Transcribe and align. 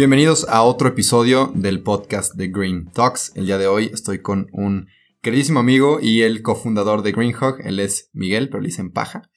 Bienvenidos 0.00 0.46
a 0.48 0.62
otro 0.62 0.88
episodio 0.88 1.52
del 1.54 1.82
podcast 1.82 2.34
de 2.34 2.48
Green 2.48 2.90
Talks. 2.90 3.32
El 3.34 3.44
día 3.44 3.58
de 3.58 3.66
hoy 3.66 3.90
estoy 3.92 4.22
con 4.22 4.46
un 4.50 4.86
queridísimo 5.20 5.60
amigo 5.60 5.98
y 6.00 6.22
el 6.22 6.40
cofundador 6.40 7.02
de 7.02 7.12
Greenhawk. 7.12 7.60
Él 7.66 7.78
es 7.80 8.08
Miguel, 8.14 8.48
pero 8.48 8.62
le 8.62 8.68
dicen 8.68 8.92
paja. 8.92 9.30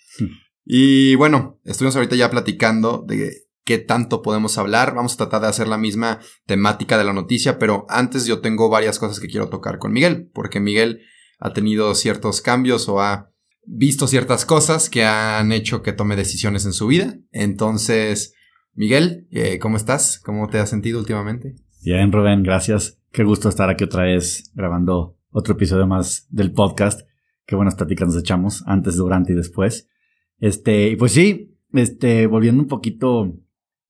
Y 0.64 1.16
bueno, 1.16 1.60
estuvimos 1.66 1.98
ahorita 1.98 2.16
ya 2.16 2.32
platicando 2.32 3.04
de 3.06 3.46
qué 3.66 3.78
tanto 3.78 4.22
podemos 4.22 4.58
hablar. 4.58 4.96
Vamos 4.96 5.16
a 5.16 5.18
tratar 5.18 5.42
de 5.42 5.48
hacer 5.48 5.68
la 5.68 5.78
misma 5.78 6.22
temática 6.46 6.98
de 6.98 7.04
la 7.04 7.12
noticia, 7.12 7.60
pero 7.60 7.86
antes 7.90 8.26
yo 8.26 8.40
tengo 8.40 8.70
varias 8.70 9.00
cosas 9.00 9.20
que 9.20 9.28
quiero 9.28 9.50
tocar 9.50 9.80
con 9.80 9.92
Miguel, 9.92 10.32
porque 10.34 10.62
Miguel 10.62 11.02
ha 11.40 11.52
tenido 11.52 11.94
ciertos 11.94 12.40
cambios 12.40 12.88
o 12.88 13.02
ha 13.02 13.34
visto 13.66 14.08
ciertas 14.08 14.46
cosas 14.46 14.90
que 14.90 15.04
han 15.04 15.52
hecho 15.52 15.82
que 15.82 15.92
tome 15.92 16.16
decisiones 16.16 16.64
en 16.64 16.72
su 16.72 16.88
vida. 16.88 17.18
Entonces, 17.34 18.34
Miguel, 18.76 19.28
eh, 19.30 19.60
¿cómo 19.60 19.78
estás? 19.78 20.20
¿Cómo 20.20 20.48
te 20.50 20.58
has 20.58 20.72
sentido 20.72 21.00
últimamente? 21.00 21.56
Bien, 21.84 22.12
Rubén, 22.12 22.42
gracias. 22.42 23.00
Qué 23.12 23.24
gusto 23.24 23.48
estar 23.48 23.70
aquí 23.70 23.84
otra 23.84 24.06
vez 24.06 24.52
grabando 24.56 25.20
otro 25.30 25.54
episodio 25.54 25.86
más 25.86 26.26
del 26.32 26.54
podcast. 26.54 27.08
Qué 27.46 27.56
buenas 27.56 27.76
pláticas 27.76 28.08
nos 28.08 28.18
echamos 28.18 28.64
antes, 28.66 28.96
durante 28.96 29.34
y 29.34 29.36
después. 29.36 29.90
Este, 30.40 30.90
y 30.90 30.96
pues 30.96 31.12
sí, 31.12 31.56
este, 31.72 32.26
volviendo 32.26 32.64
un 32.64 32.68
poquito, 32.68 33.38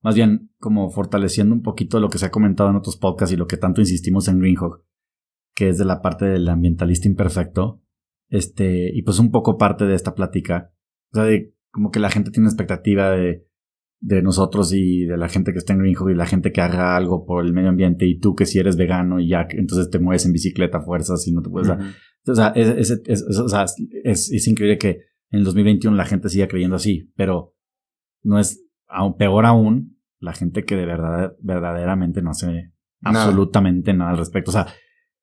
más 0.02 0.16
bien 0.16 0.52
como 0.60 0.90
fortaleciendo 0.90 1.56
un 1.56 1.62
poquito 1.62 2.02
lo 2.02 2.10
que 2.10 2.18
se 2.18 2.26
ha 2.26 2.32
comentado 2.32 2.70
en 2.70 2.76
otros 2.76 2.98
podcasts 2.98 3.34
y 3.34 3.38
lo 3.38 3.48
que 3.48 3.56
tanto 3.56 3.80
insistimos 3.80 4.28
en 4.28 4.40
Greenhawk, 4.40 4.84
que 5.56 5.70
es 5.70 5.78
de 5.78 5.86
la 5.86 6.02
parte 6.02 6.26
del 6.26 6.50
ambientalista 6.50 7.08
imperfecto. 7.08 7.82
Este, 8.28 8.92
y 8.94 9.02
pues 9.04 9.18
un 9.20 9.32
poco 9.32 9.58
parte 9.58 9.86
de 9.86 9.96
esta 9.96 10.14
plática. 10.14 10.74
O 11.14 11.16
sea, 11.16 11.24
de 11.24 11.56
como 11.72 11.90
que 11.90 12.02
la 12.02 12.10
gente 12.10 12.32
tiene 12.32 12.48
una 12.48 12.52
expectativa 12.52 13.12
de 13.12 13.48
de 14.06 14.22
nosotros 14.22 14.74
y 14.74 15.06
de 15.06 15.16
la 15.16 15.30
gente 15.30 15.54
que 15.54 15.60
está 15.60 15.72
en 15.72 15.80
Greenhawk 15.80 16.10
y 16.10 16.14
la 16.14 16.26
gente 16.26 16.52
que 16.52 16.60
haga 16.60 16.98
algo 16.98 17.26
por 17.26 17.46
el 17.46 17.54
medio 17.54 17.70
ambiente 17.70 18.06
y 18.06 18.20
tú 18.20 18.36
que 18.36 18.46
si 18.46 18.60
eres 18.60 18.76
vegano 18.76 19.22
y 19.22 19.30
ya 19.30 19.48
entonces 19.52 19.90
te 19.90 19.98
mueves 19.98 20.26
en 20.26 20.34
bicicleta 20.34 20.80
a 20.80 20.82
fuerzas 20.82 21.26
y 21.26 21.32
no 21.32 21.42
te 21.42 21.50
puedes... 21.50 21.70
O 22.26 22.36
sea, 22.36 22.54
es, 22.56 22.90
es, 24.32 24.48
increíble 24.48 24.78
que 24.78 24.90
en 25.30 25.40
el 25.40 25.44
2021 25.46 25.96
la 25.96 26.06
gente 26.06 26.28
siga 26.28 26.50
creyendo 26.50 26.76
así, 26.76 27.12
pero 27.16 27.56
no 28.24 28.40
es 28.40 28.66
aún 28.88 29.16
peor 29.16 29.46
aún 29.46 29.98
la 30.20 30.34
gente 30.34 30.66
que 30.66 30.76
de 30.76 30.86
verdad 30.86 31.36
verdaderamente 31.40 32.22
no 32.22 32.32
hace 32.32 32.74
absolutamente 33.02 33.94
nada 33.94 34.12
al 34.12 34.18
respecto. 34.18 34.52
O 34.52 34.54
sea, 34.54 34.68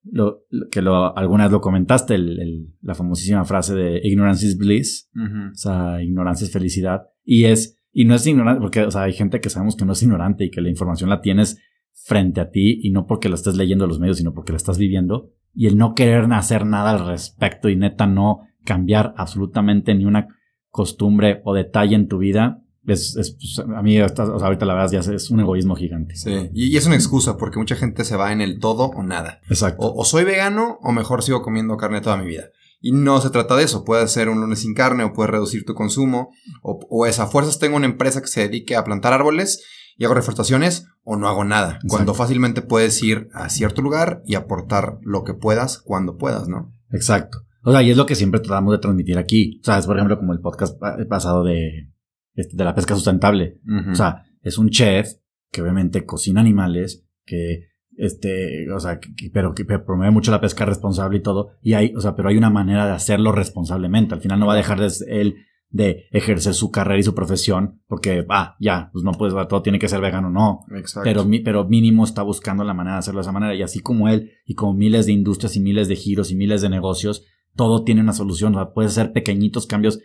lo, 0.03 0.41
que 0.71 0.81
lo, 0.81 1.15
alguna 1.15 1.43
vez 1.43 1.51
lo 1.51 1.61
comentaste, 1.61 2.15
el, 2.15 2.73
la 2.81 2.95
famosísima 2.95 3.45
frase 3.45 3.75
de 3.75 4.01
ignorance 4.03 4.45
is 4.45 4.57
bliss, 4.57 5.09
o 5.15 5.55
sea, 5.55 6.01
ignorancia 6.01 6.45
es 6.45 6.51
felicidad, 6.51 7.01
y 7.23 7.45
es 7.45 7.80
y 7.91 8.05
no 8.05 8.15
es 8.15 8.25
ignorante, 8.25 8.61
porque 8.61 8.81
o 8.83 8.91
sea, 8.91 9.03
hay 9.03 9.13
gente 9.13 9.41
que 9.41 9.49
sabemos 9.49 9.75
que 9.75 9.85
no 9.85 9.93
es 9.93 10.03
ignorante 10.03 10.45
y 10.45 10.51
que 10.51 10.61
la 10.61 10.69
información 10.69 11.09
la 11.09 11.21
tienes 11.21 11.57
frente 11.93 12.41
a 12.41 12.49
ti 12.49 12.79
y 12.81 12.91
no 12.91 13.05
porque 13.05 13.29
la 13.29 13.35
estés 13.35 13.55
leyendo 13.55 13.85
en 13.85 13.89
los 13.89 13.99
medios, 13.99 14.17
sino 14.17 14.33
porque 14.33 14.53
la 14.53 14.57
estás 14.57 14.77
viviendo. 14.77 15.31
Y 15.53 15.67
el 15.67 15.77
no 15.77 15.93
querer 15.93 16.31
hacer 16.31 16.65
nada 16.65 16.91
al 16.91 17.05
respecto 17.05 17.69
y 17.69 17.75
neta 17.75 18.07
no 18.07 18.41
cambiar 18.63 19.13
absolutamente 19.17 19.93
ni 19.93 20.05
una 20.05 20.27
costumbre 20.69 21.41
o 21.43 21.53
detalle 21.53 21.95
en 21.95 22.07
tu 22.07 22.19
vida, 22.19 22.63
es, 22.87 23.15
es 23.15 23.31
pues, 23.31 23.59
a 23.59 23.81
mí 23.81 23.99
ahorita 23.99 24.65
la 24.65 24.73
verdad 24.73 24.91
ya 24.91 25.13
es 25.13 25.29
un 25.29 25.41
egoísmo 25.41 25.75
gigante. 25.75 26.15
Sí, 26.15 26.49
y, 26.53 26.75
es 26.77 26.85
una 26.85 26.95
excusa 26.95 27.37
porque 27.37 27.59
mucha 27.59 27.75
gente 27.75 28.03
se 28.05 28.15
va 28.15 28.31
en 28.31 28.41
el 28.41 28.59
todo 28.59 28.85
o 28.85 29.03
nada. 29.03 29.41
Exacto. 29.49 29.85
O, 29.85 30.01
o 30.01 30.05
soy 30.05 30.23
vegano 30.23 30.79
o 30.81 30.91
mejor 30.91 31.21
sigo 31.21 31.41
comiendo 31.41 31.77
carne 31.77 32.01
toda 32.01 32.17
mi 32.17 32.25
vida. 32.25 32.45
Y 32.81 32.91
no 32.91 33.21
se 33.21 33.29
trata 33.29 33.55
de 33.55 33.63
eso. 33.63 33.85
Puede 33.85 34.07
ser 34.07 34.27
un 34.27 34.41
lunes 34.41 34.59
sin 34.59 34.73
carne 34.73 35.03
o 35.03 35.13
puedes 35.13 35.29
reducir 35.29 35.63
tu 35.65 35.73
consumo. 35.73 36.31
O, 36.63 36.79
o 36.89 37.05
esa 37.05 37.27
fuerzas 37.27 37.59
tengo 37.59 37.77
una 37.77 37.85
empresa 37.85 38.21
que 38.21 38.27
se 38.27 38.41
dedique 38.41 38.75
a 38.75 38.83
plantar 38.83 39.13
árboles 39.13 39.63
y 39.97 40.05
hago 40.05 40.15
reforestaciones 40.15 40.87
o 41.03 41.15
no 41.15 41.27
hago 41.27 41.43
nada. 41.43 41.79
Cuando 41.87 42.13
fácilmente 42.13 42.61
puedes 42.61 43.01
ir 43.03 43.27
a 43.33 43.49
cierto 43.49 43.81
lugar 43.81 44.23
y 44.25 44.35
aportar 44.35 44.97
lo 45.01 45.23
que 45.23 45.33
puedas 45.35 45.79
cuando 45.79 46.17
puedas, 46.17 46.47
¿no? 46.47 46.73
Exacto. 46.91 47.39
O 47.63 47.71
sea, 47.71 47.83
y 47.83 47.91
es 47.91 47.97
lo 47.97 48.05
que 48.05 48.15
siempre 48.15 48.39
tratamos 48.39 48.73
de 48.73 48.79
transmitir 48.79 49.17
aquí. 49.17 49.59
O 49.61 49.63
sea, 49.63 49.77
es 49.77 49.85
por 49.85 49.95
ejemplo 49.95 50.17
como 50.17 50.33
el 50.33 50.39
podcast 50.39 50.79
pasado 51.07 51.43
de, 51.43 51.91
este, 52.33 52.57
de 52.57 52.63
la 52.63 52.73
pesca 52.73 52.95
sustentable. 52.95 53.59
O 53.91 53.95
sea, 53.95 54.23
es 54.41 54.57
un 54.57 54.69
chef 54.69 55.07
que 55.51 55.61
obviamente 55.61 56.05
cocina 56.05 56.41
animales, 56.41 57.05
que 57.25 57.67
este, 57.97 58.71
o 58.71 58.79
sea, 58.79 58.99
pero 59.33 59.53
que 59.53 59.65
promueve 59.65 60.11
mucho 60.11 60.31
la 60.31 60.41
pesca 60.41 60.65
responsable 60.65 61.17
y 61.17 61.21
todo, 61.21 61.51
y 61.61 61.73
hay, 61.73 61.93
o 61.95 62.01
sea, 62.01 62.15
pero 62.15 62.29
hay 62.29 62.37
una 62.37 62.49
manera 62.49 62.85
de 62.85 62.93
hacerlo 62.93 63.31
responsablemente. 63.31 64.13
Al 64.13 64.21
final 64.21 64.39
no 64.39 64.47
va 64.47 64.53
a 64.53 64.57
dejar 64.57 64.79
de 64.79 64.91
él 65.07 65.35
de 65.71 66.07
ejercer 66.11 66.53
su 66.53 66.69
carrera 66.69 66.99
y 66.99 67.03
su 67.03 67.15
profesión, 67.15 67.81
porque, 67.87 68.25
ah, 68.29 68.57
ya, 68.59 68.89
pues 68.91 69.05
no 69.05 69.13
puedes, 69.13 69.33
todo 69.47 69.61
tiene 69.61 69.79
que 69.79 69.87
ser 69.87 70.01
vegano, 70.01 70.29
no. 70.29 70.65
Exacto. 70.75 71.09
Pero, 71.09 71.25
pero 71.45 71.65
mínimo 71.65 72.03
está 72.03 72.23
buscando 72.23 72.63
la 72.65 72.73
manera 72.73 72.95
de 72.95 72.99
hacerlo 72.99 73.19
de 73.19 73.23
esa 73.23 73.31
manera, 73.31 73.55
y 73.55 73.61
así 73.61 73.79
como 73.79 74.09
él, 74.09 74.31
y 74.45 74.55
como 74.55 74.73
miles 74.73 75.05
de 75.05 75.13
industrias 75.13 75.55
y 75.55 75.61
miles 75.61 75.87
de 75.87 75.95
giros 75.95 76.29
y 76.29 76.35
miles 76.35 76.61
de 76.61 76.69
negocios, 76.69 77.25
todo 77.55 77.83
tiene 77.83 78.01
una 78.01 78.13
solución, 78.13 78.53
o 78.55 78.59
sea, 78.59 78.73
puede 78.73 78.89
ser 78.89 79.13
pequeñitos 79.13 79.65
cambios. 79.65 79.99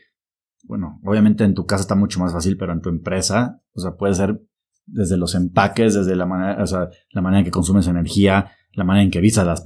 Bueno, 0.65 1.01
obviamente 1.05 1.45
en 1.45 1.55
tu 1.55 1.67
casa 1.67 1.83
está 1.83 1.95
mucho 1.97 2.21
más 2.21 2.33
fácil, 2.33 2.57
pero 2.57 2.73
en 2.73 2.81
tu 2.81 2.89
empresa, 2.89 3.61
o 3.73 3.81
sea, 3.81 3.97
puede 3.97 4.15
ser 4.15 4.41
desde 4.87 5.17
los 5.17 5.35
empaques, 5.35 5.95
desde 5.95 6.17
la 6.17 6.27
manera, 6.27 6.63
o 6.63 6.67
sea, 6.67 6.89
la 7.11 7.21
manera 7.21 7.41
en 7.41 7.45
que 7.45 7.51
consumes 7.51 7.87
energía, 7.89 8.53
la 8.73 8.85
manera 8.85 9.05
en 9.05 9.11
que 9.11 9.21
visas 9.21 9.47
las 9.47 9.63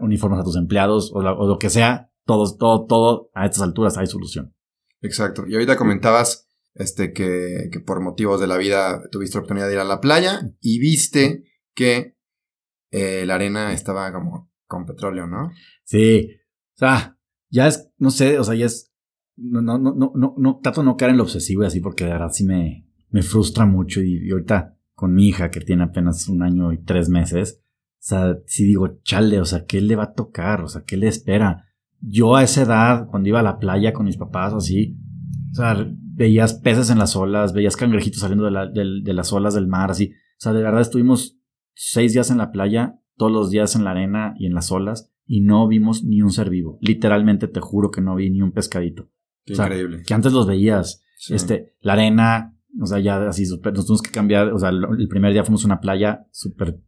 uniformes 0.00 0.40
a 0.40 0.44
tus 0.44 0.56
empleados 0.56 1.12
o, 1.14 1.22
lo 1.22 1.58
que 1.58 1.70
sea, 1.70 2.10
todo, 2.24 2.56
todo, 2.56 2.86
todo 2.86 3.30
a 3.34 3.46
estas 3.46 3.62
alturas 3.62 3.98
hay 3.98 4.06
solución. 4.06 4.54
Exacto. 5.02 5.44
Y 5.46 5.54
ahorita 5.54 5.76
comentabas 5.76 6.48
este, 6.74 7.12
que, 7.12 7.68
que 7.70 7.80
por 7.80 8.00
motivos 8.00 8.40
de 8.40 8.46
la 8.46 8.56
vida 8.56 9.02
tuviste 9.10 9.36
la 9.36 9.40
oportunidad 9.40 9.66
de 9.68 9.74
ir 9.74 9.80
a 9.80 9.84
la 9.84 10.00
playa 10.00 10.40
y 10.60 10.78
viste 10.78 11.44
que 11.74 12.16
eh, 12.90 13.24
la 13.26 13.34
arena 13.34 13.72
estaba 13.72 14.12
como 14.12 14.50
con 14.66 14.86
petróleo, 14.86 15.26
¿no? 15.26 15.52
Sí. 15.84 16.30
O 16.74 16.78
sea, 16.78 17.18
ya 17.50 17.66
es, 17.66 17.90
no 17.98 18.10
sé, 18.10 18.38
o 18.38 18.44
sea, 18.44 18.54
ya 18.54 18.66
es, 18.66 18.92
no, 19.36 19.60
no, 19.60 19.78
no, 19.78 19.94
no, 19.94 20.34
no, 20.36 20.60
trato 20.62 20.80
de 20.80 20.86
no 20.86 20.96
caer 20.96 21.12
en 21.12 21.18
lo 21.18 21.24
obsesivo 21.24 21.62
y 21.62 21.66
así 21.66 21.80
porque 21.80 22.04
de 22.04 22.12
verdad 22.12 22.30
sí 22.32 22.44
me, 22.44 22.86
me 23.10 23.22
frustra 23.22 23.66
mucho 23.66 24.02
y, 24.02 24.30
ahorita 24.30 24.76
con 24.94 25.14
mi 25.14 25.28
hija 25.28 25.50
que 25.50 25.60
tiene 25.60 25.84
apenas 25.84 26.28
un 26.28 26.42
año 26.42 26.72
y 26.72 26.78
tres 26.78 27.08
meses, 27.08 27.62
o 27.62 28.08
sea, 28.08 28.38
si 28.46 28.64
digo, 28.64 28.98
chale, 29.02 29.40
o 29.40 29.44
sea, 29.44 29.66
¿qué 29.66 29.80
le 29.80 29.96
va 29.96 30.04
a 30.04 30.12
tocar? 30.14 30.62
O 30.62 30.68
sea, 30.68 30.82
¿qué 30.86 30.96
le 30.96 31.08
espera? 31.08 31.64
Yo 32.00 32.36
a 32.36 32.42
esa 32.42 32.62
edad, 32.62 33.06
cuando 33.08 33.28
iba 33.28 33.40
a 33.40 33.42
la 33.42 33.58
playa 33.58 33.92
con 33.92 34.06
mis 34.06 34.16
papás 34.16 34.52
o 34.52 34.58
así, 34.58 34.96
o 35.52 35.54
sea, 35.54 35.86
veías 36.14 36.54
peces 36.54 36.90
en 36.90 36.98
las 36.98 37.16
olas, 37.16 37.52
veías 37.52 37.76
cangrejitos 37.76 38.20
saliendo 38.20 38.44
de, 38.44 39.00
de 39.02 39.12
las 39.12 39.32
olas 39.32 39.54
del 39.54 39.66
mar, 39.66 39.90
así. 39.90 40.12
O 40.12 40.38
sea, 40.38 40.52
de 40.52 40.62
verdad 40.62 40.80
estuvimos 40.80 41.38
seis 41.74 42.12
días 42.12 42.30
en 42.30 42.38
la 42.38 42.50
playa, 42.50 42.98
todos 43.16 43.32
los 43.32 43.50
días 43.50 43.76
en 43.76 43.84
la 43.84 43.90
arena 43.90 44.34
y 44.38 44.46
en 44.46 44.54
las 44.54 44.70
olas, 44.72 45.12
y 45.26 45.40
no 45.40 45.66
vimos 45.68 46.04
ni 46.04 46.22
un 46.22 46.30
ser 46.30 46.50
vivo. 46.50 46.78
Literalmente 46.80 47.48
te 47.48 47.60
juro 47.60 47.90
que 47.90 48.00
no 48.00 48.14
vi 48.14 48.30
ni 48.30 48.42
un 48.42 48.52
pescadito. 48.52 49.10
increíble. 49.44 50.02
Que 50.06 50.14
antes 50.14 50.32
los 50.32 50.46
veías. 50.46 51.02
Este, 51.28 51.74
la 51.80 51.94
arena, 51.94 52.55
o 52.80 52.86
sea, 52.86 52.98
ya 52.98 53.28
así 53.28 53.46
super, 53.46 53.72
nos 53.72 53.86
tuvimos 53.86 54.02
que 54.02 54.10
cambiar, 54.10 54.52
o 54.52 54.58
sea, 54.58 54.70
el 54.70 55.08
primer 55.08 55.32
día 55.32 55.44
fuimos 55.44 55.64
a 55.64 55.68
una 55.68 55.80
playa 55.80 56.26
súper 56.30 56.80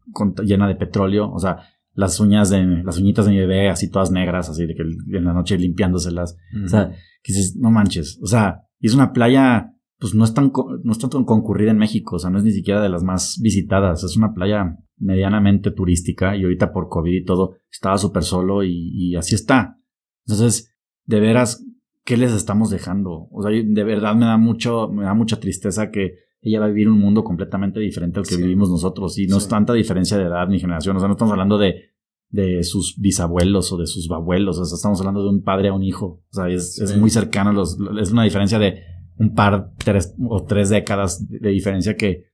llena 0.45 0.69
de 0.69 0.77
petróleo, 0.77 1.31
o 1.31 1.39
sea, 1.39 1.59
las 1.95 2.21
uñas 2.21 2.51
de, 2.51 2.65
las 2.85 2.99
uñitas 2.99 3.27
de 3.27 3.33
mi 3.33 3.39
bebé 3.39 3.69
así 3.69 3.91
todas 3.91 4.11
negras, 4.11 4.49
así 4.49 4.67
de 4.67 4.75
que 4.75 4.83
en 4.83 5.25
la 5.25 5.33
noche 5.33 5.59
limpiándoselas. 5.59 6.37
O 6.65 6.69
sea, 6.69 6.91
que 7.23 7.33
dices, 7.33 7.57
no 7.57 7.71
manches, 7.71 8.21
o 8.23 8.27
sea, 8.27 8.63
y 8.79 8.87
es 8.87 8.95
una 8.95 9.13
playa, 9.13 9.73
pues 9.99 10.15
no 10.15 10.25
es 10.25 10.33
tan, 10.33 10.53
no 10.85 10.93
es 10.93 10.99
tan 10.99 11.25
concurrida 11.25 11.73
en 11.73 11.79
México, 11.79 12.17
o 12.17 12.19
sea, 12.19 12.31
no 12.31 12.39
es 12.39 12.45
ni 12.45 12.53
siquiera 12.53 12.81
de 12.81 12.89
las 12.89 13.03
más 13.03 13.41
visitadas, 13.43 14.05
es 14.05 14.17
una 14.17 14.33
playa 14.33 14.77
medianamente 14.97 15.71
turística 15.71 16.37
y 16.37 16.45
ahorita 16.45 16.73
por 16.73 16.89
COVID 16.89 17.13
y 17.13 17.25
todo 17.25 17.57
estaba 17.71 17.99
súper 17.99 18.23
solo 18.23 18.63
y, 18.63 18.91
y 18.93 19.17
así 19.17 19.35
está. 19.35 19.79
Entonces, 20.27 20.73
de 21.05 21.21
veras, 21.21 21.65
¿qué 22.09 22.17
les 22.17 22.33
estamos 22.33 22.71
dejando? 22.71 23.29
O 23.31 23.43
sea, 23.43 23.53
de 23.53 23.85
verdad 23.85 24.15
me 24.17 24.25
da 24.25 24.39
mucho, 24.39 24.89
me 24.89 25.05
da 25.05 25.13
mucha 25.13 25.39
tristeza 25.39 25.91
que 25.91 26.15
ella 26.41 26.59
va 26.59 26.65
a 26.65 26.69
vivir 26.69 26.89
un 26.89 26.99
mundo 26.99 27.23
completamente 27.23 27.81
diferente 27.81 28.19
al 28.19 28.27
que 28.27 28.39
vivimos 28.39 28.71
nosotros. 28.71 29.19
Y 29.19 29.27
no 29.27 29.37
es 29.37 29.47
tanta 29.47 29.75
diferencia 29.75 30.17
de 30.17 30.25
edad 30.25 30.49
ni 30.49 30.59
generación. 30.59 30.97
O 30.97 31.01
sea, 31.01 31.09
no 31.09 31.17
estamos 31.17 31.33
hablando 31.33 31.59
de, 31.59 31.91
de 32.31 32.63
sus 32.63 32.99
bisabuelos 32.99 33.71
o 33.75 33.77
de 33.77 33.87
sus 33.87 34.11
abuelos. 34.11 34.59
O 34.59 34.65
sea, 34.65 34.75
estamos 34.75 34.99
hablando 35.01 35.23
de 35.23 35.29
un 35.29 35.43
padre 35.43 35.69
a 35.69 35.75
un 35.75 35.83
hijo. 35.83 36.25
O 36.31 36.33
sea, 36.33 36.49
es, 36.49 36.81
es 36.81 36.97
muy 36.97 37.11
cercano. 37.11 37.53
Los, 37.53 37.77
es 38.01 38.11
una 38.11 38.25
diferencia 38.25 38.59
de 38.59 38.81
un 39.19 39.35
par 39.35 39.75
tres, 39.77 40.15
o 40.31 40.47
tres 40.47 40.71
décadas 40.71 41.29
de 41.29 41.51
diferencia 41.51 41.95
que, 41.95 42.28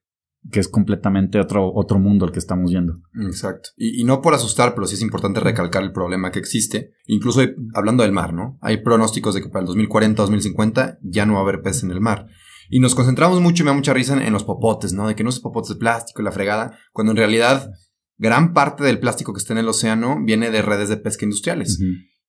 que 0.50 0.61
es 0.61 0.69
completamente 0.69 1.41
otro, 1.41 1.73
otro 1.75 1.99
mundo 1.99 2.26
el 2.26 2.32
que 2.32 2.38
estamos 2.38 2.70
viendo. 2.70 2.94
Exacto. 3.26 3.70
Y, 3.76 4.00
y, 4.00 4.05
no 4.05 4.20
por 4.20 4.35
asustar, 4.35 4.75
pero 4.75 4.87
sí 4.87 4.94
es 4.94 5.02
importante 5.02 5.41
recalcar 5.41 5.82
el 5.82 5.93
problema 5.93 6.31
que 6.31 6.38
existe. 6.38 6.93
Incluso 7.06 7.41
hablando 7.75 8.02
del 8.02 8.12
mar, 8.12 8.35
¿no? 8.35 8.58
Hay 8.61 8.82
pronósticos 8.82 9.35
de 9.35 9.43
que 9.43 9.49
para 9.49 9.61
el 9.61 9.67
2040, 9.67 10.23
2050 10.23 10.99
ya 11.02 11.26
no 11.26 11.35
va 11.35 11.41
a 11.41 11.43
haber 11.43 11.62
peces 11.62 11.85
en 11.85 11.91
el 11.91 12.00
mar. 12.00 12.26
Y 12.70 12.81
nos 12.81 12.94
concentramos 12.94 13.41
mucho, 13.41 13.62
y 13.62 13.64
me 13.64 13.70
da 13.70 13.76
mucha 13.76 13.94
risa, 13.94 14.23
en, 14.23 14.32
los 14.32 14.44
popotes, 14.44 14.93
¿no? 14.93 15.08
De 15.08 15.14
que 15.14 15.25
no 15.25 15.31
es 15.31 15.41
popotes 15.41 15.70
de 15.70 15.76
plástico 15.76 16.23
y 16.23 16.25
la 16.25 16.32
fregada, 16.32 16.79
cuando 16.93 17.12
en 17.12 17.19
realidad 17.19 17.70
gran 18.17 18.52
parte 18.52 18.85
del 18.85 19.00
plástico 19.00 19.32
que 19.32 19.38
está 19.38 19.52
en 19.52 19.58
el 19.58 19.69
océano 19.69 20.19
viene 20.25 20.50
de 20.50 20.62
redes 20.62 20.88
de 20.88 20.96
pesca 20.96 21.25
industriales. 21.25 21.79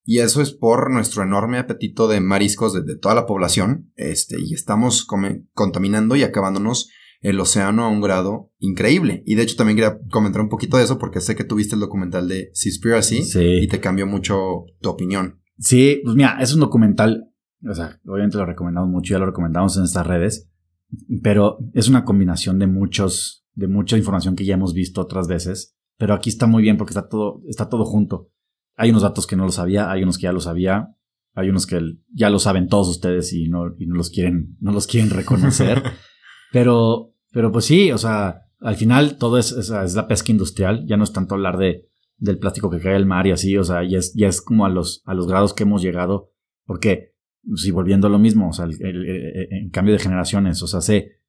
Y 0.03 0.19
eso 0.19 0.41
es 0.41 0.51
por 0.51 0.91
nuestro 0.91 1.23
enorme 1.23 1.57
apetito 1.57 2.07
de 2.07 2.21
mariscos 2.21 2.73
de, 2.73 2.97
toda 2.97 3.15
la 3.15 3.25
población. 3.25 3.91
Este, 3.95 4.37
y 4.39 4.53
estamos 4.53 5.05
contaminando 5.53 6.15
y 6.15 6.23
acabándonos 6.23 6.89
el 7.25 7.39
océano 7.39 7.83
a 7.83 7.89
un 7.89 8.01
grado 8.01 8.51
increíble. 8.59 9.23
Y 9.25 9.33
de 9.33 9.41
hecho 9.41 9.55
también 9.55 9.77
quería 9.77 9.97
comentar 10.11 10.43
un 10.43 10.49
poquito 10.49 10.77
de 10.77 10.83
eso 10.83 10.99
porque 10.99 11.21
sé 11.21 11.35
que 11.35 11.43
tuviste 11.43 11.73
el 11.73 11.81
documental 11.81 12.27
de 12.27 12.51
Seaspiracy 12.53 13.23
y 13.61 13.67
te 13.67 13.79
cambió 13.79 14.05
mucho 14.05 14.65
tu 14.79 14.89
opinión. 14.89 15.41
Sí, 15.57 16.01
pues 16.03 16.15
mira, 16.15 16.37
es 16.39 16.53
un 16.53 16.59
documental, 16.59 17.31
o 17.67 17.73
sea, 17.73 17.99
obviamente 18.05 18.37
lo 18.37 18.45
recomendamos 18.45 18.91
mucho, 18.91 19.13
ya 19.13 19.19
lo 19.19 19.25
recomendamos 19.25 19.75
en 19.75 19.85
estas 19.85 20.05
redes, 20.05 20.51
pero 21.23 21.57
es 21.73 21.89
una 21.89 22.05
combinación 22.05 22.59
de 22.59 22.67
muchos, 22.67 23.43
de 23.55 23.67
mucha 23.67 23.97
información 23.97 24.35
que 24.35 24.45
ya 24.45 24.53
hemos 24.53 24.75
visto 24.75 25.01
otras 25.01 25.27
veces, 25.27 25.75
pero 25.97 26.13
aquí 26.13 26.29
está 26.29 26.45
muy 26.45 26.61
bien 26.61 26.77
porque 26.77 26.91
está 26.91 27.07
todo, 27.09 27.41
está 27.47 27.69
todo 27.69 27.85
junto. 27.85 28.29
Hay 28.75 28.91
unos 28.91 29.01
datos 29.01 29.25
que 29.25 29.35
no 29.35 29.45
lo 29.45 29.51
sabía, 29.51 29.89
hay 29.89 30.03
unos 30.03 30.19
que 30.19 30.23
ya 30.23 30.31
lo 30.31 30.41
sabía, 30.41 30.89
hay 31.33 31.49
unos 31.49 31.65
que 31.65 31.81
ya 32.13 32.29
lo 32.29 32.37
saben 32.37 32.67
todos 32.67 32.87
ustedes 32.87 33.33
y 33.33 33.49
no, 33.49 33.73
y 33.79 33.87
no 33.87 33.95
los 33.95 34.11
quieren, 34.11 34.57
no 34.59 34.71
los 34.71 34.85
quieren 34.85 35.09
reconocer. 35.09 35.81
pero 36.51 37.14
pero 37.35 37.51
pues 37.51 37.65
sí, 37.65 37.91
o 37.91 37.97
sea, 37.97 38.45
al 38.61 38.77
final 38.77 39.17
todo 39.17 39.37
es, 39.37 39.51
es, 39.51 39.69
la 39.69 40.07
pesca 40.07 40.31
industrial, 40.31 40.85
ya 40.87 40.95
no 40.95 41.03
es 41.03 41.11
tanto 41.11 41.35
hablar 41.35 41.57
de, 41.57 41.89
del 42.15 42.39
plástico 42.39 42.69
que 42.69 42.79
cae 42.79 42.95
al 42.95 43.05
mar 43.05 43.27
y 43.27 43.31
así, 43.31 43.57
o 43.57 43.63
sea, 43.65 43.83
ya 43.83 43.97
es, 43.97 44.13
ya 44.13 44.29
es 44.29 44.41
como 44.41 44.65
a 44.65 44.69
los, 44.69 45.01
a 45.03 45.13
los 45.13 45.27
grados 45.27 45.53
que 45.53 45.63
hemos 45.63 45.81
llegado, 45.81 46.31
porque, 46.63 47.13
si 47.55 47.71
volviendo 47.71 48.07
a 48.07 48.09
lo 48.09 48.19
mismo, 48.19 48.47
o 48.47 48.53
sea, 48.53 48.69
en 48.79 49.69
cambio 49.69 49.93
de 49.93 49.99
generaciones, 49.99 50.63
o 50.63 50.67
sea, 50.67 50.79
hace 50.79 51.23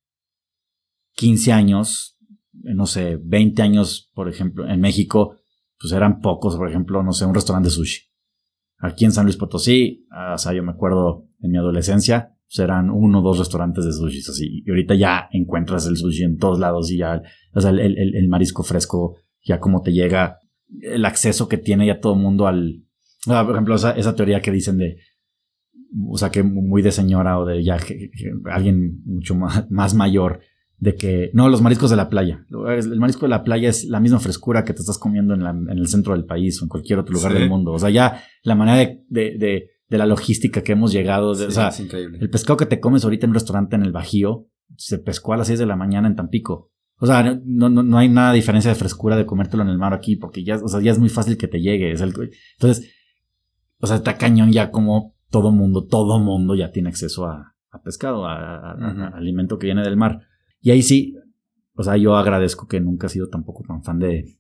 15 1.15 1.53
años, 1.53 2.21
no 2.53 2.87
sé, 2.87 3.19
20 3.21 3.61
años, 3.63 4.13
por 4.15 4.29
ejemplo, 4.29 4.65
en 4.69 4.81
México, 4.81 5.39
pues 5.77 5.93
eran 5.93 6.21
pocos, 6.21 6.55
por 6.55 6.69
ejemplo, 6.69 7.03
no 7.03 7.13
sé, 7.15 7.27
un 7.27 7.35
restaurante 7.35 7.67
de 7.69 7.75
sushi. 7.75 8.03
Aquí 8.79 9.07
en 9.07 9.11
San 9.11 9.25
Luis 9.25 9.37
Potosí, 9.37 10.07
o 10.33 10.39
sea, 10.39 10.53
yo 10.53 10.63
me 10.63 10.71
acuerdo 10.71 11.27
en 11.41 11.51
mi 11.51 11.59
adolescencia, 11.59 12.36
serán 12.47 12.91
uno 12.91 13.21
o 13.21 13.23
dos 13.23 13.39
restaurantes 13.39 13.85
de 13.85 13.93
sushi 13.93 14.19
así. 14.19 14.63
Y 14.65 14.71
ahorita 14.71 14.95
ya 14.95 15.29
encuentras 15.33 15.87
el 15.87 15.97
sushi 15.97 16.25
en 16.25 16.39
todos 16.39 16.59
lados 16.59 16.91
y 16.91 16.99
ya, 16.99 17.21
o 17.53 17.61
sea, 17.61 17.71
el, 17.71 18.29
marisco 18.29 18.63
fresco, 18.63 19.17
ya 19.45 19.61
como 19.61 19.83
te 19.83 19.93
llega, 19.93 20.39
el 20.81 21.05
acceso 21.05 21.49
que 21.49 21.59
tiene 21.59 21.87
ya 21.87 22.01
todo 22.01 22.15
el 22.15 22.21
mundo 22.21 22.47
al... 22.47 22.85
por 23.25 23.51
ejemplo, 23.51 23.75
esa, 23.75 24.15
teoría 24.15 24.41
que 24.41 24.53
dicen 24.53 24.79
de, 24.79 24.97
o 26.09 26.17
sea, 26.19 26.31
que 26.31 26.43
muy 26.43 26.83
de 26.83 26.93
señora 26.93 27.39
o 27.39 27.47
de 27.47 27.63
ya 27.65 27.79
alguien 28.51 29.03
mucho 29.05 29.35
más, 29.35 29.71
más 29.71 29.95
mayor, 29.95 30.41
de 30.79 30.95
que, 30.95 31.31
no, 31.33 31.49
los 31.49 31.63
mariscos 31.63 31.91
de 31.91 31.97
la 31.97 32.11
playa. 32.11 32.45
El 32.51 33.01
marisco 33.01 33.23
de 33.23 33.31
la 33.31 33.45
playa 33.45 33.71
es 33.71 33.87
la 33.87 33.99
misma 33.99 34.21
frescura 34.21 34.63
que 34.63 34.75
te 34.75 34.81
estás 34.81 34.99
comiendo 34.99 35.33
en, 35.33 35.41
en 35.43 35.79
el 35.79 35.89
centro 35.89 36.13
del 36.13 36.27
país 36.27 36.61
o 36.61 36.67
en 36.67 36.69
cualquier 36.69 36.99
otro 36.99 37.15
lugar 37.15 37.33
del 37.33 37.49
mundo. 37.49 37.73
O 37.73 37.79
sea, 37.79 37.89
ya 37.89 38.23
la 38.43 38.55
manera 38.55 38.77
de 39.09 39.39
de 39.39 39.76
la 39.89 40.07
logística 40.07 40.63
que 40.63 40.73
hemos 40.73 40.93
llegado. 40.93 41.31
o 41.31 41.35
sea, 41.35 41.69
es 41.69 41.81
increíble. 41.81 42.19
El 42.21 42.31
pescado 42.31 42.57
que 42.57 42.67
te 42.67 42.81
comes 42.81 43.05
ahorita 43.05 43.27
en 43.27 43.31
un 43.31 43.35
restaurante 43.35 43.77
en 43.77 43.83
el 43.83 43.93
Bajío 43.93 44.49
se 44.77 44.99
pescó 44.99 45.33
a 45.33 45.37
las 45.37 45.47
6 45.47 45.61
de 45.61 45.67
la 45.67 45.77
mañana 45.77 46.09
en 46.09 46.17
Tampico. 46.17 46.71
O 46.99 47.07
sea, 47.07 47.23
no, 47.45 47.69
no, 47.69 47.83
no 47.83 47.99
hay 47.99 48.09
nada 48.09 48.31
de 48.31 48.37
diferencia 48.37 48.71
de 48.71 48.75
frescura 48.75 49.17
de 49.17 49.27
comértelo 49.27 49.63
en 49.63 49.69
el 49.69 49.79
mar 49.79 49.93
aquí, 49.93 50.17
porque 50.17 50.43
ya, 50.43 50.57
o 50.57 50.69
sea, 50.69 50.81
ya 50.81 50.93
es 50.93 50.99
muy 50.99 51.11
fácil 51.11 51.37
que 51.37 51.47
te 51.47 51.61
llegue. 51.61 51.93
Es 51.93 52.01
el, 52.01 52.15
entonces, 52.59 52.91
o 53.79 53.87
sea, 53.87 53.97
está 53.97 54.17
cañón 54.17 54.51
ya 54.51 54.71
como 54.71 55.15
todo 55.31 55.53
mundo, 55.53 55.87
todo 55.87 56.19
mundo 56.19 56.55
ya 56.55 56.73
tiene 56.73 56.89
acceso 56.89 57.27
a, 57.27 57.55
a 57.71 57.83
pescado, 57.83 58.27
a, 58.27 58.73
a, 58.73 59.09
alimento 59.15 59.59
que 59.59 59.67
viene 59.67 59.83
del 59.83 59.97
mar. 59.97 60.23
Y 60.61 60.71
ahí 60.71 60.83
sí, 60.83 61.15
o 61.75 61.83
sea, 61.83 61.97
yo 61.97 62.17
agradezco 62.17 62.67
que 62.67 62.81
nunca 62.81 63.09
he 63.09 63.11
sido 63.11 63.29
tampoco 63.29 63.63
tan 63.69 63.83
fan 63.83 63.99
de, 63.99 64.39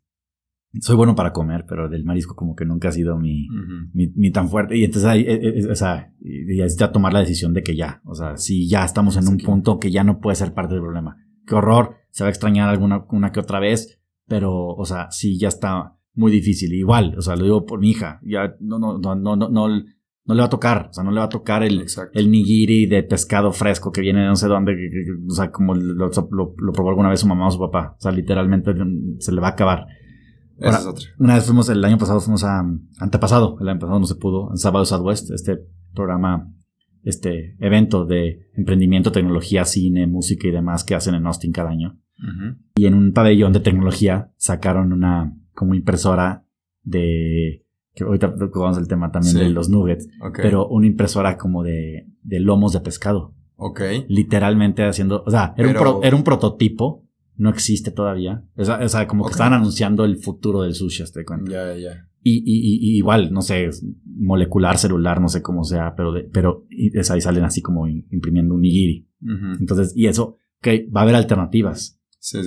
soy 0.80 0.96
bueno 0.96 1.14
para 1.14 1.32
comer, 1.32 1.64
pero 1.68 1.88
del 1.88 2.04
marisco 2.04 2.34
como 2.34 2.54
que 2.54 2.64
nunca 2.64 2.88
ha 2.88 2.92
sido 2.92 3.18
mi, 3.18 3.48
mi, 3.92 4.30
tan 4.30 4.48
fuerte. 4.48 4.76
Y 4.76 4.84
entonces 4.84 5.08
ahí, 5.08 5.22
eh, 5.22 5.40
eh, 5.42 5.70
o 5.70 5.74
sea, 5.74 6.12
es 6.20 6.76
ya 6.76 6.92
tomar 6.92 7.12
la 7.12 7.20
decisión 7.20 7.52
de 7.52 7.62
que 7.62 7.76
ya, 7.76 8.00
o 8.04 8.14
sea, 8.14 8.36
si 8.36 8.68
ya 8.68 8.84
estamos 8.84 9.16
en 9.16 9.28
un 9.28 9.38
punto 9.38 9.78
que 9.78 9.90
ya 9.90 10.04
no 10.04 10.20
puede 10.20 10.36
ser 10.36 10.54
parte 10.54 10.74
del 10.74 10.82
problema. 10.82 11.16
Qué 11.46 11.54
horror, 11.54 11.96
se 12.10 12.24
va 12.24 12.28
a 12.28 12.30
extrañar 12.30 12.68
alguna 12.68 13.06
una 13.10 13.32
que 13.32 13.40
otra 13.40 13.60
vez, 13.60 14.00
pero, 14.26 14.68
o 14.68 14.84
sea, 14.84 15.10
sí, 15.10 15.38
ya 15.38 15.48
está 15.48 15.96
muy 16.14 16.32
difícil. 16.32 16.72
Igual, 16.72 17.14
o 17.16 17.22
sea, 17.22 17.36
lo 17.36 17.44
digo 17.44 17.66
por 17.66 17.80
mi 17.80 17.90
hija, 17.90 18.20
ya 18.24 18.56
no, 18.60 18.78
no, 18.78 18.98
no, 18.98 19.14
no, 19.14 19.36
no, 19.36 19.48
no, 19.48 19.68
no 20.26 20.34
le 20.34 20.40
va 20.40 20.46
a 20.46 20.50
tocar, 20.50 20.88
o 20.90 20.92
sea, 20.92 21.04
no 21.04 21.12
le 21.12 21.20
va 21.20 21.26
a 21.26 21.28
tocar 21.28 21.62
el, 21.62 21.86
el 22.12 22.30
nigiri 22.30 22.86
de 22.86 23.04
pescado 23.04 23.52
fresco 23.52 23.92
que 23.92 24.00
viene 24.00 24.22
de 24.22 24.26
no 24.26 24.36
sé 24.36 24.48
dónde, 24.48 24.74
o 25.28 25.32
sea, 25.32 25.52
como 25.52 25.74
lo, 25.74 26.08
lo, 26.08 26.54
lo 26.58 26.72
probó 26.72 26.88
alguna 26.90 27.10
vez 27.10 27.20
su 27.20 27.28
mamá 27.28 27.46
o 27.46 27.50
su 27.52 27.60
papá, 27.60 27.94
o 27.96 28.00
sea, 28.00 28.10
literalmente 28.10 28.72
se 29.18 29.32
le 29.32 29.40
va 29.40 29.48
a 29.48 29.50
acabar. 29.52 29.86
Una 31.18 31.34
vez 31.34 31.44
fuimos, 31.44 31.68
el 31.68 31.84
año 31.84 31.98
pasado 31.98 32.20
fuimos 32.20 32.44
a, 32.44 32.64
antepasado, 32.98 33.58
el 33.60 33.68
año 33.68 33.78
pasado 33.78 33.98
no 33.98 34.06
se 34.06 34.14
pudo, 34.14 34.50
en 34.50 34.56
Sábado 34.56 34.84
Southwest, 34.84 35.30
este 35.30 35.58
programa, 35.94 36.52
este 37.02 37.56
evento 37.60 38.04
de 38.04 38.48
emprendimiento, 38.54 39.12
tecnología, 39.12 39.64
cine, 39.64 40.06
música 40.06 40.48
y 40.48 40.50
demás 40.50 40.84
que 40.84 40.94
hacen 40.94 41.14
en 41.14 41.26
Austin 41.26 41.52
cada 41.52 41.70
año. 41.70 41.98
Y 42.76 42.86
en 42.86 42.94
un 42.94 43.12
pabellón 43.12 43.52
de 43.52 43.60
tecnología 43.60 44.32
sacaron 44.36 44.92
una 44.92 45.36
como 45.54 45.74
impresora 45.74 46.46
de, 46.82 47.66
que 47.94 48.04
ahorita 48.04 48.36
tocamos 48.36 48.78
el 48.78 48.88
tema 48.88 49.10
también 49.10 49.36
de 49.36 49.50
los 49.50 49.68
nuggets, 49.68 50.08
pero 50.34 50.66
una 50.68 50.86
impresora 50.86 51.36
como 51.36 51.62
de, 51.62 52.08
de 52.22 52.40
lomos 52.40 52.72
de 52.72 52.80
pescado. 52.80 53.34
Ok. 53.56 53.80
Literalmente 54.08 54.84
haciendo, 54.84 55.22
o 55.26 55.30
sea, 55.30 55.54
era, 55.56 55.68
un, 55.68 56.04
era 56.04 56.16
un 56.16 56.24
prototipo 56.24 57.05
no 57.36 57.50
existe 57.50 57.90
todavía. 57.90 58.44
O 58.56 58.88
sea, 58.88 59.06
como 59.06 59.24
que 59.24 59.32
estaban 59.32 59.52
anunciando 59.52 60.04
el 60.04 60.16
futuro 60.16 60.62
del 60.62 60.74
sushi, 60.74 61.04
te 61.12 61.24
cuento. 61.24 61.50
Ya, 61.50 61.74
ya. 61.76 62.08
Y, 62.22 62.42
y, 62.44 62.96
igual, 62.96 63.32
no 63.32 63.40
sé, 63.40 63.70
molecular, 64.04 64.78
celular, 64.78 65.20
no 65.20 65.28
sé 65.28 65.42
cómo 65.42 65.62
sea, 65.62 65.94
pero, 65.96 66.12
de, 66.12 66.22
pero 66.22 66.66
y, 66.70 66.90
ahí 66.98 67.20
salen 67.20 67.44
así 67.44 67.62
como 67.62 67.86
imprimiendo 67.86 68.54
un 68.54 68.62
nigiri. 68.62 69.08
Entonces, 69.60 69.92
y 69.94 70.06
eso, 70.06 70.38
que 70.60 70.88
va 70.94 71.02
a 71.02 71.04
haber 71.04 71.14
alternativas. 71.14 72.00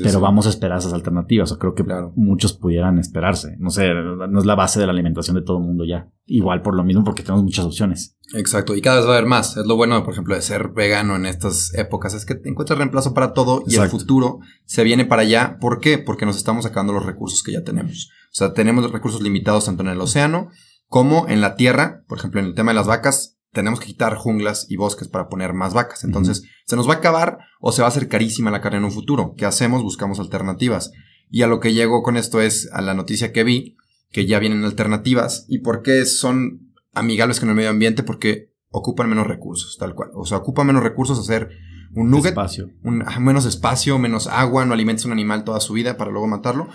pero 0.04 0.20
vamos 0.20 0.48
a 0.48 0.50
esperar 0.50 0.80
esas 0.80 0.92
alternativas. 0.92 1.52
O 1.54 1.60
creo 1.60 1.76
que 1.76 1.86
muchos 2.16 2.54
pudieran 2.54 3.00
esperarse. 3.00 3.56
No 3.58 3.70
sé, 3.70 3.94
no 3.94 4.40
es 4.40 4.46
la 4.46 4.56
base 4.56 4.82
de 4.82 4.86
la 4.86 4.92
alimentación 4.92 5.36
de 5.36 5.44
todo 5.44 5.60
el 5.60 5.64
mundo 5.64 5.86
ya. 5.86 6.12
Igual 6.30 6.62
por 6.62 6.76
lo 6.76 6.84
mismo, 6.84 7.04
porque 7.04 7.24
tenemos 7.24 7.44
muchas 7.44 7.66
opciones. 7.66 8.16
Exacto, 8.36 8.76
y 8.76 8.82
cada 8.82 8.98
vez 8.98 9.08
va 9.08 9.14
a 9.14 9.18
haber 9.18 9.28
más. 9.28 9.58
Es 9.58 9.66
lo 9.66 9.76
bueno, 9.76 10.04
por 10.04 10.14
ejemplo, 10.14 10.36
de 10.36 10.44
ser 10.44 10.70
vegano 10.70 11.16
en 11.16 11.26
estas 11.26 11.74
épocas, 11.74 12.14
es 12.14 12.24
que 12.26 12.36
te 12.36 12.50
encuentras 12.50 12.78
reemplazo 12.78 13.16
para 13.16 13.34
todo 13.34 13.64
y 13.66 13.76
el 13.76 13.90
futuro 13.90 14.40
se 14.66 14.84
viene 14.84 15.06
para 15.06 15.24
allá. 15.24 15.58
¿Por 15.60 15.80
qué? 15.80 15.98
Porque 15.98 16.28
nos 16.28 16.38
estamos 16.38 16.66
sacando 16.66 16.94
los 16.94 17.06
recursos 17.06 17.42
que 17.42 17.52
ya 17.52 17.64
tenemos. 17.64 18.12
O 18.32 18.36
sea, 18.36 18.54
tenemos 18.54 18.92
recursos 18.92 19.22
limitados 19.22 19.66
tanto 19.66 19.82
en 19.82 19.90
el 19.90 20.00
océano 20.00 20.50
como 20.86 21.28
en 21.28 21.42
la 21.42 21.56
tierra. 21.56 22.04
Por 22.08 22.20
ejemplo, 22.20 22.40
en 22.40 22.46
el 22.46 22.54
tema 22.54 22.72
de 22.72 22.76
las 22.76 22.88
vacas, 22.88 23.40
tenemos 23.52 23.80
que 23.80 23.88
quitar 23.88 24.16
junglas 24.16 24.68
y 24.70 24.76
bosques 24.76 25.08
para 25.08 25.30
poner 25.30 25.54
más 25.54 25.74
vacas. 25.74 26.04
Entonces, 26.04 26.44
se 26.68 26.76
nos 26.76 26.88
va 26.88 26.94
a 26.94 26.98
acabar 26.98 27.40
o 27.60 27.72
se 27.72 27.82
va 27.82 27.88
a 27.88 27.90
hacer 27.90 28.08
carísima 28.08 28.52
la 28.52 28.62
carne 28.62 28.78
en 28.78 28.86
un 28.86 28.92
futuro. 28.92 29.34
¿Qué 29.36 29.48
hacemos? 29.48 29.82
Buscamos 29.82 30.20
alternativas. 30.20 30.92
Y 31.32 31.42
a 31.42 31.48
lo 31.48 31.60
que 31.60 31.74
llego 31.74 32.04
con 32.04 32.16
esto 32.18 32.42
es 32.42 32.70
a 32.74 32.82
la 32.82 32.94
noticia 32.94 33.34
que 33.34 33.44
vi, 33.44 33.76
que 34.12 34.26
ya 34.26 34.40
vienen 34.40 34.64
alternativas. 34.64 35.46
¿Y 35.48 35.60
por 35.60 35.82
qué 35.82 36.06
son 36.06 36.70
amigables 36.94 37.40
con 37.40 37.50
el 37.50 37.56
medio 37.56 37.70
ambiente 37.70 38.04
porque 38.04 38.50
ocupan 38.72 39.10
menos 39.10 39.28
recursos, 39.28 39.78
tal 39.78 39.96
cual. 39.96 40.12
O 40.14 40.26
sea, 40.26 40.38
ocupan 40.38 40.68
menos 40.68 40.84
recursos 40.84 41.20
hacer 41.20 41.50
un 41.96 42.12
nugget, 42.12 42.32
espacio. 42.32 42.70
Un, 42.84 43.04
menos 43.20 43.46
espacio, 43.46 43.98
menos 43.98 44.28
agua, 44.28 44.66
no 44.66 44.74
alimentes 44.74 45.06
un 45.06 45.12
animal 45.12 45.44
toda 45.44 45.60
su 45.60 45.74
vida 45.74 45.98
para 45.98 46.12
luego 46.12 46.28
matarlo. 46.28 46.68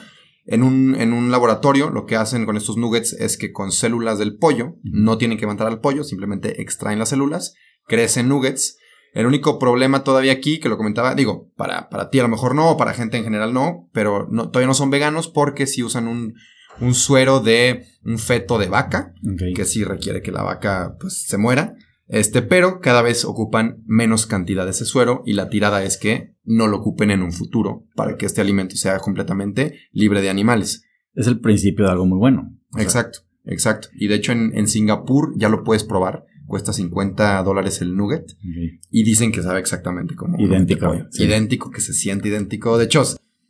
En 0.46 0.62
un, 0.62 0.94
en 0.96 1.12
un 1.12 1.30
laboratorio 1.30 1.88
lo 1.88 2.04
que 2.04 2.16
hacen 2.16 2.44
con 2.44 2.56
estos 2.56 2.76
nuggets 2.76 3.14
es 3.14 3.38
que 3.38 3.52
con 3.52 3.72
células 3.72 4.18
del 4.18 4.36
pollo, 4.36 4.76
no 4.82 5.16
tienen 5.16 5.38
que 5.38 5.46
matar 5.46 5.68
al 5.68 5.80
pollo, 5.80 6.04
simplemente 6.04 6.60
extraen 6.60 6.98
las 6.98 7.10
células, 7.10 7.54
crecen 7.86 8.28
nuggets. 8.28 8.76
El 9.14 9.26
único 9.26 9.60
problema 9.60 10.02
todavía 10.02 10.32
aquí, 10.32 10.58
que 10.58 10.68
lo 10.68 10.76
comentaba, 10.76 11.14
digo, 11.14 11.48
para, 11.56 11.88
para 11.88 12.10
ti 12.10 12.18
a 12.18 12.24
lo 12.24 12.28
mejor 12.28 12.56
no, 12.56 12.76
para 12.76 12.94
gente 12.94 13.16
en 13.16 13.24
general 13.24 13.54
no, 13.54 13.88
pero 13.92 14.26
no, 14.28 14.50
todavía 14.50 14.66
no 14.66 14.74
son 14.74 14.90
veganos 14.90 15.28
porque 15.28 15.68
si 15.68 15.84
usan 15.84 16.08
un, 16.08 16.34
un 16.80 16.94
suero 16.94 17.40
de 17.40 17.86
un 18.04 18.18
feto 18.18 18.58
de 18.58 18.68
vaca, 18.68 19.14
que 19.54 19.64
sí 19.64 19.84
requiere 19.84 20.22
que 20.22 20.32
la 20.32 20.42
vaca 20.42 20.96
pues 21.00 21.22
se 21.26 21.38
muera. 21.38 21.74
Este, 22.06 22.42
pero 22.42 22.80
cada 22.80 23.00
vez 23.00 23.24
ocupan 23.24 23.82
menos 23.86 24.26
cantidad 24.26 24.64
de 24.64 24.72
ese 24.72 24.84
suero 24.84 25.22
y 25.24 25.32
la 25.32 25.48
tirada 25.48 25.82
es 25.84 25.96
que 25.96 26.34
no 26.44 26.66
lo 26.66 26.76
ocupen 26.78 27.10
en 27.10 27.22
un 27.22 27.32
futuro 27.32 27.86
para 27.94 28.16
que 28.16 28.26
este 28.26 28.42
alimento 28.42 28.76
sea 28.76 28.98
completamente 28.98 29.78
libre 29.90 30.20
de 30.20 30.28
animales. 30.28 30.84
Es 31.14 31.26
el 31.26 31.40
principio 31.40 31.86
de 31.86 31.92
algo 31.92 32.04
muy 32.04 32.18
bueno. 32.18 32.54
Exacto, 32.76 33.20
exacto. 33.46 33.88
Y 33.94 34.08
de 34.08 34.16
hecho 34.16 34.32
en, 34.32 34.52
en 34.54 34.66
Singapur 34.68 35.32
ya 35.38 35.48
lo 35.48 35.64
puedes 35.64 35.84
probar. 35.84 36.26
cuesta 36.46 36.74
50 36.74 37.42
dólares 37.42 37.80
el 37.80 37.96
nugget. 37.96 38.36
Y 38.90 39.02
dicen 39.04 39.32
que 39.32 39.42
sabe 39.42 39.60
exactamente 39.60 40.14
como 40.14 40.38
idéntico. 40.38 40.94
Idéntico, 41.14 41.70
que 41.70 41.80
se 41.80 41.94
siente 41.94 42.28
idéntico. 42.28 42.76
De 42.76 42.84
hecho, 42.84 43.02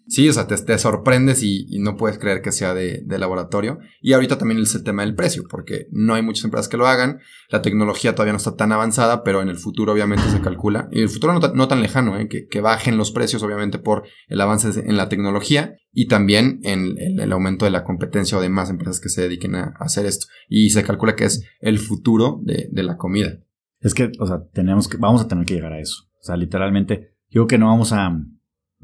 Sí, 0.06 0.28
o 0.28 0.32
sea, 0.32 0.46
te, 0.46 0.78
sorprendes 0.78 1.42
y, 1.42 1.78
no 1.80 1.96
puedes 1.96 2.18
creer 2.18 2.42
que 2.42 2.52
sea 2.52 2.74
de, 2.74 3.02
laboratorio. 3.06 3.78
Y 4.02 4.12
ahorita 4.12 4.36
también 4.36 4.60
es 4.60 4.74
el 4.74 4.84
tema 4.84 5.02
del 5.02 5.14
precio, 5.14 5.44
porque 5.48 5.86
no 5.90 6.14
hay 6.14 6.22
muchas 6.22 6.44
empresas 6.44 6.68
que 6.68 6.76
lo 6.76 6.86
hagan. 6.86 7.20
La 7.48 7.62
tecnología 7.62 8.14
todavía 8.14 8.32
no 8.32 8.38
está 8.38 8.54
tan 8.54 8.72
avanzada, 8.72 9.24
pero 9.24 9.40
en 9.40 9.48
el 9.48 9.56
futuro 9.56 9.92
obviamente 9.92 10.28
se 10.30 10.40
calcula. 10.42 10.88
Y 10.92 11.00
el 11.00 11.08
futuro 11.08 11.32
no, 11.32 11.68
tan 11.68 11.80
lejano, 11.80 12.18
¿eh? 12.18 12.28
que, 12.28 12.60
bajen 12.60 12.96
los 12.96 13.12
precios 13.12 13.42
obviamente 13.42 13.78
por 13.78 14.04
el 14.28 14.40
avance 14.40 14.80
en 14.80 14.96
la 14.96 15.08
tecnología 15.08 15.76
y 15.92 16.08
también 16.08 16.60
en, 16.64 16.96
el 16.98 17.32
aumento 17.32 17.64
de 17.64 17.70
la 17.70 17.84
competencia 17.84 18.38
o 18.38 18.40
de 18.40 18.48
más 18.48 18.70
empresas 18.70 19.00
que 19.00 19.08
se 19.08 19.22
dediquen 19.22 19.54
a, 19.54 19.74
hacer 19.80 20.06
esto. 20.06 20.26
Y 20.48 20.70
se 20.70 20.82
calcula 20.82 21.16
que 21.16 21.24
es 21.24 21.42
el 21.60 21.78
futuro 21.78 22.40
de, 22.42 22.68
de 22.70 22.82
la 22.82 22.96
comida. 22.96 23.38
Es 23.80 23.94
que, 23.94 24.12
o 24.18 24.26
sea, 24.26 24.44
tenemos 24.52 24.88
que, 24.88 24.96
vamos 24.98 25.22
a 25.22 25.28
tener 25.28 25.46
que 25.46 25.54
llegar 25.54 25.72
a 25.72 25.80
eso. 25.80 26.04
O 26.20 26.24
sea, 26.24 26.36
literalmente, 26.36 27.14
yo 27.28 27.42
creo 27.42 27.46
que 27.46 27.58
no 27.58 27.66
vamos 27.66 27.92
a 27.92 28.10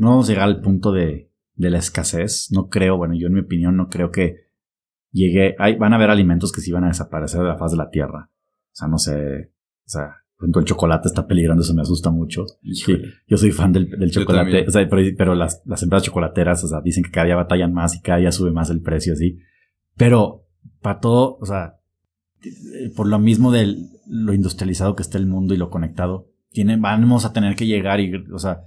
no 0.01 0.09
vamos 0.09 0.29
a 0.29 0.33
llegar 0.33 0.49
al 0.49 0.63
punto 0.63 0.93
de, 0.93 1.31
la 1.57 1.79
escasez. 1.79 2.49
No 2.53 2.69
creo, 2.69 2.97
bueno, 2.97 3.15
yo 3.15 3.27
en 3.27 3.35
mi 3.35 3.41
opinión 3.41 3.77
no 3.77 3.89
creo 3.89 4.11
que 4.11 4.49
llegue. 5.13 5.55
Hay, 5.59 5.77
van 5.77 5.93
a 5.93 5.97
haber 5.97 6.09
alimentos 6.09 6.53
que 6.53 6.63
sí 6.63 6.73
van 6.73 6.85
a 6.85 6.89
desaparecer 6.89 7.43
de 7.43 7.49
la 7.49 7.59
faz 7.59 7.73
de 7.73 7.77
la 7.77 7.91
tierra. 7.91 8.31
O 8.31 8.73
sea, 8.73 8.89
no 8.89 8.97
sé. 8.97 9.53
O 9.85 9.89
sea, 9.89 10.17
por 10.37 10.47
ejemplo, 10.47 10.61
el 10.61 10.67
chocolate 10.67 11.07
está 11.07 11.27
peligrando, 11.27 11.63
eso 11.63 11.75
me 11.75 11.83
asusta 11.83 12.11
mucho. 12.11 12.47
Sí, 12.73 12.97
yo 13.29 13.37
soy 13.37 13.53
fan 13.53 13.75
del, 13.75 14.11
chocolate. 14.11 14.65
O 14.67 14.71
sea, 14.71 14.89
pero, 14.89 15.35
las, 15.35 15.61
las, 15.67 15.83
empresas 15.83 16.07
chocolateras, 16.07 16.65
o 16.65 16.69
sea, 16.69 16.81
dicen 16.81 17.05
que 17.05 17.11
cada 17.11 17.27
día 17.27 17.37
batallan 17.37 17.75
más 17.75 17.95
y 17.95 18.01
cada 18.01 18.21
día 18.21 18.33
sube 18.33 18.53
más 18.53 18.71
el 18.71 18.81
precio, 18.81 19.13
así. 19.13 19.39
Pero 19.99 20.47
para 20.81 20.99
todo, 21.01 21.37
o 21.39 21.45
sea, 21.45 21.79
por 22.97 23.07
lo 23.07 23.19
mismo 23.19 23.53
de 23.53 23.77
lo 24.07 24.33
industrializado 24.33 24.97
que 24.97 25.03
está 25.03 25.19
el 25.19 25.27
mundo 25.27 25.53
y 25.53 25.59
lo 25.59 25.69
conectado, 25.69 26.31
tienen, 26.49 26.81
vamos 26.81 27.27
a 27.27 27.35
tener 27.35 27.55
que 27.55 27.67
llegar 27.67 28.01
y, 28.01 28.15
o 28.33 28.39
sea, 28.39 28.63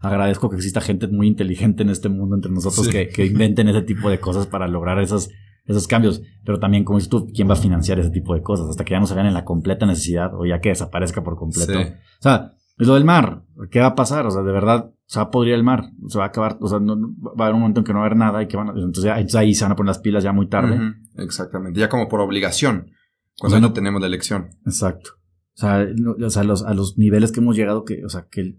agradezco 0.00 0.48
que 0.48 0.56
exista 0.56 0.80
gente 0.80 1.08
muy 1.08 1.26
inteligente 1.26 1.82
en 1.82 1.90
este 1.90 2.08
mundo 2.08 2.36
entre 2.36 2.50
nosotros 2.52 2.88
que, 2.88 3.26
inventen 3.26 3.68
ese 3.68 3.82
tipo 3.82 4.10
de 4.10 4.20
cosas 4.20 4.46
para 4.46 4.68
lograr 4.68 4.98
esos, 5.00 5.30
esos 5.64 5.88
cambios. 5.88 6.22
Pero 6.44 6.58
también, 6.58 6.84
como 6.84 6.98
dices 6.98 7.10
tú, 7.10 7.28
¿quién 7.34 7.48
va 7.48 7.54
a 7.54 7.56
financiar 7.56 7.98
ese 7.98 8.10
tipo 8.10 8.34
de 8.34 8.42
cosas? 8.42 8.68
Hasta 8.68 8.84
que 8.84 8.92
ya 8.92 9.00
no 9.00 9.06
se 9.06 9.14
vean 9.14 9.26
en 9.26 9.34
la 9.34 9.44
completa 9.44 9.86
necesidad 9.86 10.34
o 10.34 10.46
ya 10.46 10.60
que 10.60 10.70
desaparezca 10.70 11.22
por 11.22 11.36
completo. 11.36 11.78
O 11.78 12.22
sea, 12.22 12.54
es 12.78 12.86
lo 12.86 12.94
del 12.94 13.04
mar. 13.04 13.42
¿Qué 13.70 13.80
va 13.80 13.86
a 13.86 13.94
pasar? 13.94 14.26
O 14.26 14.30
sea, 14.30 14.42
de 14.42 14.52
verdad, 14.52 14.92
se 15.06 15.18
va 15.18 15.26
a 15.26 15.30
podrir 15.30 15.54
el 15.54 15.64
mar. 15.64 15.90
Se 16.06 16.18
va 16.18 16.24
a 16.24 16.28
acabar. 16.28 16.58
O 16.60 16.68
sea, 16.68 16.78
no, 16.78 16.96
va 17.20 17.44
a 17.44 17.48
haber 17.48 17.54
un 17.54 17.60
momento 17.60 17.80
en 17.80 17.84
que 17.84 17.92
no 17.92 17.98
va 17.98 18.04
a 18.04 18.06
haber 18.06 18.18
nada 18.18 18.42
y 18.42 18.46
que 18.46 18.56
van 18.56 18.68
a, 18.68 18.72
entonces, 18.72 19.34
ahí 19.34 19.54
se 19.54 19.64
van 19.64 19.72
a 19.72 19.76
poner 19.76 19.88
las 19.88 19.98
pilas 19.98 20.22
ya 20.22 20.32
muy 20.32 20.48
tarde. 20.48 20.94
Exactamente. 21.16 21.80
Ya 21.80 21.88
como 21.88 22.08
por 22.08 22.20
obligación. 22.20 22.92
Cuando 23.38 23.60
no 23.60 23.72
tenemos 23.72 24.00
la 24.00 24.06
elección. 24.06 24.50
Exacto. 24.64 25.10
O 25.56 25.60
sea, 25.60 25.86
o 26.24 26.30
sea 26.30 26.44
los, 26.44 26.64
a 26.64 26.72
los 26.72 26.98
niveles 26.98 27.32
que 27.32 27.40
hemos 27.40 27.56
llegado, 27.56 27.84
que, 27.84 28.04
o 28.04 28.08
sea, 28.08 28.28
que 28.30 28.58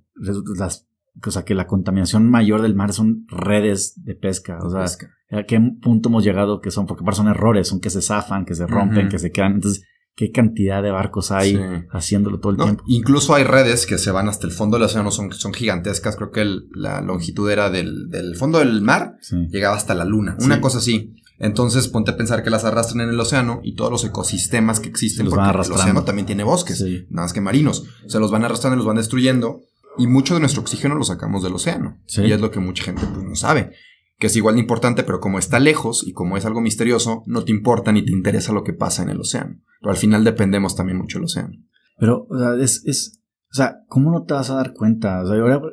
las 0.57 0.88
o 1.25 1.31
sea, 1.31 1.43
que 1.43 1.55
la 1.55 1.67
contaminación 1.67 2.29
mayor 2.29 2.61
del 2.61 2.75
mar 2.75 2.93
son 2.93 3.25
redes 3.27 3.93
de 4.03 4.15
pesca. 4.15 4.59
O 4.63 4.69
sea, 4.69 4.85
¿a 5.31 5.43
qué 5.43 5.59
punto 5.81 6.09
hemos 6.09 6.23
llegado 6.23 6.61
que 6.61 6.71
son? 6.71 6.85
Porque 6.85 7.03
son 7.13 7.27
errores, 7.27 7.67
son 7.67 7.79
que 7.79 7.89
se 7.89 8.01
zafan, 8.01 8.45
que 8.45 8.55
se 8.55 8.67
rompen, 8.67 9.09
que 9.09 9.19
se 9.19 9.31
quedan. 9.31 9.53
Entonces, 9.53 9.83
¿qué 10.15 10.31
cantidad 10.31 10.81
de 10.83 10.91
barcos 10.91 11.31
hay 11.31 11.59
haciéndolo 11.91 12.39
todo 12.39 12.51
el 12.53 12.57
tiempo? 12.57 12.83
Incluso 12.87 13.33
hay 13.35 13.43
redes 13.43 13.85
que 13.85 13.97
se 13.97 14.11
van 14.11 14.29
hasta 14.29 14.47
el 14.47 14.53
fondo 14.53 14.77
del 14.77 14.85
océano, 14.85 15.11
son, 15.11 15.31
son 15.31 15.53
gigantescas. 15.53 16.15
Creo 16.15 16.31
que 16.31 16.45
la 16.73 17.01
longitud 17.01 17.49
era 17.49 17.69
del, 17.69 18.09
del, 18.09 18.35
fondo 18.35 18.59
del 18.59 18.81
mar, 18.81 19.17
llegaba 19.49 19.75
hasta 19.75 19.95
la 19.95 20.05
luna. 20.05 20.37
Una 20.39 20.61
cosa 20.61 20.79
así. 20.79 21.15
Entonces 21.39 21.87
ponte 21.87 22.11
a 22.11 22.17
pensar 22.17 22.43
que 22.43 22.49
las 22.49 22.65
arrastran 22.65 23.01
en 23.01 23.09
el 23.09 23.19
océano 23.19 23.61
y 23.63 23.75
todos 23.75 23.89
los 23.89 24.03
ecosistemas 24.03 24.81
que 24.81 24.89
existen, 24.89 25.25
los 25.25 25.33
porque 25.33 25.49
el 25.49 25.71
océano 25.71 26.03
también 26.03 26.25
tiene 26.25 26.43
bosques, 26.43 26.81
nada 27.09 27.25
más 27.25 27.33
que 27.33 27.39
marinos. 27.39 27.85
Se 28.07 28.19
los 28.19 28.29
van 28.29 28.43
arrastrando 28.43 28.75
y 28.75 28.77
los 28.79 28.85
van 28.85 28.97
destruyendo 28.97 29.61
y 29.99 30.07
mucho 30.07 30.33
de 30.33 30.39
nuestro 30.39 30.61
oxígeno 30.61 30.95
lo 30.95 31.03
sacamos 31.03 31.43
del 31.43 31.53
océano. 31.53 31.99
Y 32.07 32.31
es 32.31 32.41
lo 32.41 32.51
que 32.51 32.59
mucha 32.59 32.83
gente 32.83 33.01
pues, 33.13 33.23
no 33.23 33.35
sabe. 33.35 33.71
Que 34.17 34.27
es 34.27 34.35
igual 34.35 34.55
de 34.55 34.61
importante, 34.61 35.03
pero 35.03 35.19
como 35.19 35.39
está 35.39 35.59
lejos 35.59 36.05
y 36.05 36.13
como 36.13 36.37
es 36.37 36.45
algo 36.45 36.61
misterioso, 36.61 37.23
no 37.25 37.43
te 37.43 37.51
importa 37.51 37.91
ni 37.91 38.03
te 38.03 38.11
interesa 38.11 38.53
lo 38.53 38.63
que 38.63 38.73
pasa 38.73 39.03
en 39.03 39.09
el 39.09 39.19
océano. 39.19 39.59
Pero 39.81 39.91
al 39.91 39.97
final 39.97 40.23
dependemos 40.23 40.75
también 40.75 40.97
mucho 40.97 41.19
del 41.19 41.25
océano. 41.25 41.53
Pero, 41.97 42.27
o 42.29 42.37
sea, 42.37 42.55
es, 42.55 42.83
es, 42.85 43.21
o 43.51 43.55
sea, 43.55 43.79
¿cómo 43.87 44.11
no 44.11 44.23
te 44.23 44.33
vas 44.33 44.49
a 44.49 44.55
dar 44.55 44.73
cuenta? 44.73 45.21
O 45.21 45.27
sea, 45.27 45.37
ahora, 45.37 45.59
por 45.59 45.71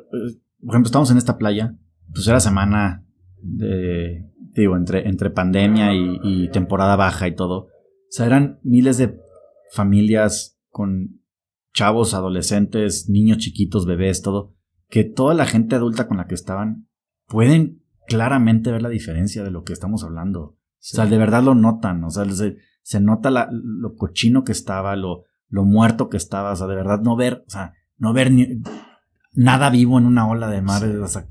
ejemplo, 0.69 0.87
estamos 0.87 1.11
en 1.11 1.17
esta 1.17 1.37
playa, 1.37 1.75
pues 2.13 2.27
era 2.27 2.39
semana 2.39 3.05
de, 3.41 4.25
digo, 4.53 4.75
entre, 4.75 5.07
entre 5.07 5.29
pandemia 5.29 5.93
y, 5.93 6.19
y 6.23 6.51
temporada 6.51 6.95
baja 6.95 7.27
y 7.27 7.35
todo. 7.35 7.59
O 7.63 7.69
sea, 8.09 8.25
eran 8.25 8.59
miles 8.63 8.97
de 8.97 9.17
familias 9.71 10.57
con 10.69 11.21
chavos, 11.77 12.15
adolescentes, 12.15 13.07
niños 13.07 13.37
chiquitos, 13.37 13.85
bebés, 13.85 14.23
todo, 14.23 14.55
que 14.89 15.03
toda 15.03 15.35
la 15.35 15.45
gente 15.45 15.75
adulta 15.75 16.07
con 16.07 16.17
la 16.17 16.25
que 16.25 16.33
estaban 16.33 16.87
pueden 17.27 17.83
claramente 18.07 18.71
ver 18.71 18.81
la 18.81 18.89
diferencia 18.89 19.43
de 19.43 19.51
lo 19.51 19.63
que 19.63 19.73
estamos 19.73 20.03
hablando. 20.03 20.41
O 20.41 20.57
sea, 20.79 21.05
de 21.05 21.17
verdad 21.19 21.43
lo 21.43 21.53
notan, 21.53 22.03
o 22.03 22.09
sea, 22.09 22.25
se, 22.81 22.99
nota 22.99 23.29
lo 23.51 23.95
cochino 23.95 24.43
que 24.43 24.53
estaba, 24.53 24.95
lo, 24.95 25.25
lo 25.49 25.65
muerto 25.65 26.09
que 26.09 26.17
estaba, 26.17 26.53
o 26.53 26.55
sea, 26.55 26.65
de 26.65 26.75
verdad 26.75 27.01
no 27.01 27.15
ver, 27.15 27.43
o 27.45 27.49
sea, 27.49 27.73
no 27.97 28.11
ver 28.11 28.31
ni, 28.31 28.47
nada 29.33 29.69
vivo 29.69 29.99
en 29.99 30.05
una 30.05 30.27
ola 30.27 30.49
de 30.49 30.61
mar, 30.63 30.83
o 30.83 31.07
sea, 31.07 31.27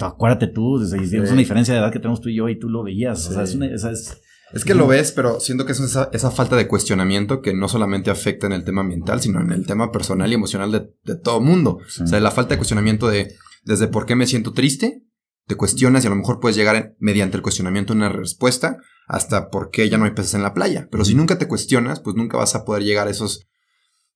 acuérdate 0.00 0.46
tú, 0.46 0.80
es 0.80 0.92
una 0.92 1.36
diferencia 1.36 1.74
de 1.74 1.80
edad 1.80 1.92
que 1.92 1.98
tenemos 1.98 2.22
tú 2.22 2.30
y 2.30 2.36
yo 2.36 2.48
y 2.48 2.58
tú 2.58 2.70
lo 2.70 2.82
veías, 2.82 3.28
o 3.28 3.32
sea, 3.32 3.42
es, 3.42 3.54
una, 3.54 3.66
es 3.66 4.22
es 4.52 4.64
que 4.64 4.74
lo 4.74 4.86
ves, 4.86 5.12
pero 5.12 5.40
siento 5.40 5.64
que 5.64 5.72
es 5.72 5.80
esa, 5.80 6.10
esa, 6.12 6.30
falta 6.30 6.56
de 6.56 6.66
cuestionamiento 6.66 7.40
que 7.40 7.54
no 7.54 7.68
solamente 7.68 8.10
afecta 8.10 8.46
en 8.46 8.52
el 8.52 8.64
tema 8.64 8.80
ambiental, 8.80 9.20
sino 9.20 9.40
en 9.40 9.52
el 9.52 9.66
tema 9.66 9.92
personal 9.92 10.30
y 10.30 10.34
emocional 10.34 10.72
de, 10.72 10.90
de 11.04 11.16
todo 11.16 11.40
mundo. 11.40 11.78
O 12.02 12.06
sea, 12.06 12.20
la 12.20 12.30
falta 12.30 12.54
de 12.54 12.58
cuestionamiento 12.58 13.08
de 13.08 13.34
desde 13.64 13.88
por 13.88 14.06
qué 14.06 14.16
me 14.16 14.26
siento 14.26 14.52
triste, 14.52 15.04
te 15.46 15.56
cuestionas 15.56 16.04
y 16.04 16.06
a 16.06 16.10
lo 16.10 16.16
mejor 16.16 16.40
puedes 16.40 16.56
llegar 16.56 16.94
mediante 16.98 17.36
el 17.36 17.42
cuestionamiento 17.42 17.92
a 17.92 17.96
una 17.96 18.08
respuesta 18.08 18.78
hasta 19.06 19.50
por 19.50 19.70
qué 19.70 19.88
ya 19.88 19.98
no 19.98 20.04
hay 20.04 20.12
peces 20.12 20.34
en 20.34 20.42
la 20.42 20.54
playa. 20.54 20.88
Pero 20.90 21.04
si 21.04 21.14
nunca 21.14 21.38
te 21.38 21.48
cuestionas, 21.48 22.00
pues 22.00 22.16
nunca 22.16 22.36
vas 22.36 22.54
a 22.54 22.64
poder 22.64 22.84
llegar 22.84 23.08
a 23.08 23.10
esos 23.10 23.48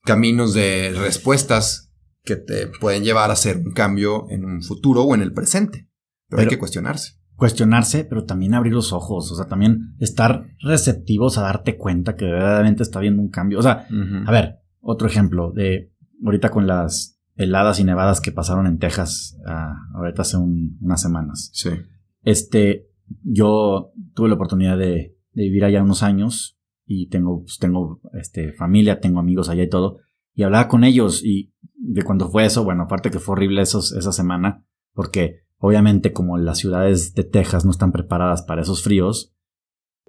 caminos 0.03 0.55
de 0.55 0.93
respuestas 0.97 1.91
que 2.23 2.37
te 2.37 2.69
pueden 2.69 3.05
llevar 3.05 3.31
a 3.31 3.35
hacer 3.35 3.59
un 3.59 3.73
cambio 3.73 4.27
en 4.31 4.45
un 4.45 4.63
futuro 4.63 5.03
o 5.03 5.15
en 5.15 5.23
el 5.23 5.33
presente. 5.33 5.89
pero 6.29 6.43
hay 6.43 6.49
que 6.49 6.59
cuestionarse 6.59 7.24
cuestionarse, 7.37 8.05
pero 8.05 8.25
también 8.25 8.55
abrir 8.55 8.73
los 8.73 8.93
ojos, 8.93 9.31
o 9.31 9.35
sea, 9.35 9.47
también 9.47 9.95
estar 9.99 10.47
receptivos 10.61 11.39
a 11.39 11.43
darte 11.43 11.77
cuenta 11.77 12.17
que 12.17 12.27
verdaderamente 12.27 12.83
está 12.83 13.01
viendo 13.01 13.23
un 13.23 13.31
cambio. 13.31 13.59
O 13.59 13.63
sea, 13.63 13.87
a 14.27 14.31
ver, 14.31 14.61
otro 14.81 15.09
ejemplo 15.09 15.53
de 15.53 15.93
ahorita 16.25 16.51
con 16.51 16.67
las 16.67 17.21
heladas 17.37 17.81
y 17.81 17.85
nevadas 17.85 18.21
que 18.21 18.33
pasaron 18.33 18.67
en 18.67 18.79
Texas 18.79 19.37
ah, 19.47 19.75
ahorita 19.95 20.23
hace 20.23 20.37
unas 20.37 21.03
semanas. 21.03 21.51
Sí. 21.53 21.71
Este, 22.23 22.87
yo 23.23 23.93
tuve 24.15 24.29
la 24.29 24.35
oportunidad 24.35 24.79
de, 24.79 25.13
vivir 25.33 25.65
allá 25.65 25.83
unos 25.83 26.05
años 26.05 26.61
y 26.87 27.09
tengo, 27.09 27.43
pues, 27.43 27.59
tengo 27.59 28.01
este, 28.13 28.53
familia, 28.53 29.01
tengo 29.01 29.19
amigos 29.19 29.49
allá 29.49 29.65
y 29.65 29.69
todo. 29.69 29.99
Y 30.33 30.45
hablaba 30.45 30.69
con 30.69 30.85
ellos 30.85 31.25
y 31.25 31.53
de 31.77 32.03
cuando 32.03 32.29
fue 32.29 32.45
eso, 32.45 32.63
bueno, 32.63 32.85
aparte 32.85 33.11
que 33.11 33.19
fue 33.19 33.33
horrible 33.33 33.63
esos, 33.63 33.93
esa 33.93 34.13
semana, 34.13 34.65
porque 34.93 35.44
Obviamente, 35.67 36.13
como 36.13 36.37
las 36.37 36.59
ciudades 36.59 37.15
de 37.15 37.25
Texas 37.25 37.65
no 37.65 37.71
están 37.71 37.91
preparadas 37.91 38.43
para 38.43 38.61
esos 38.61 38.83
fríos, 38.83 39.35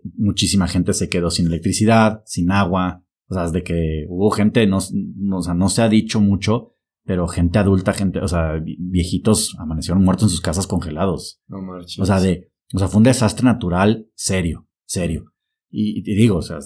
muchísima 0.04 0.68
gente 0.68 0.92
se 0.92 1.08
quedó 1.08 1.32
sin 1.32 1.46
electricidad, 1.46 2.24
sin 2.26 2.52
agua. 2.52 3.06
O 3.30 3.36
sea, 3.36 3.50
de 3.50 3.64
que 3.64 4.06
hubo 4.10 4.32
gente, 4.32 4.68
no, 4.68 4.80
o 4.80 5.42
sea, 5.42 5.54
no 5.54 5.70
se 5.70 5.82
ha 5.82 5.88
dicho 5.88 6.20
mucho, 6.20 6.74
pero 7.06 7.30
gente 7.30 7.58
adulta, 7.58 7.94
gente, 7.94 8.20
o 8.20 8.28
sea, 8.28 8.62
viejitos 8.62 9.56
amanecieron 9.58 10.04
muertos 10.04 10.24
en 10.24 10.30
sus 10.32 10.42
casas 10.42 10.68
congelados. 10.68 11.42
No 11.48 11.62
marches. 11.62 12.00
O 12.00 12.06
sea, 12.06 12.20
de, 12.20 12.52
o 12.74 12.78
sea, 12.78 12.90
fue 12.90 12.98
un 12.98 13.06
desastre 13.06 13.46
natural 13.46 14.10
serio, 14.14 14.68
serio. 14.84 15.32
Y, 15.70 16.04
te 16.04 16.12
digo, 16.16 16.36
o 16.36 16.42
sea, 16.42 16.60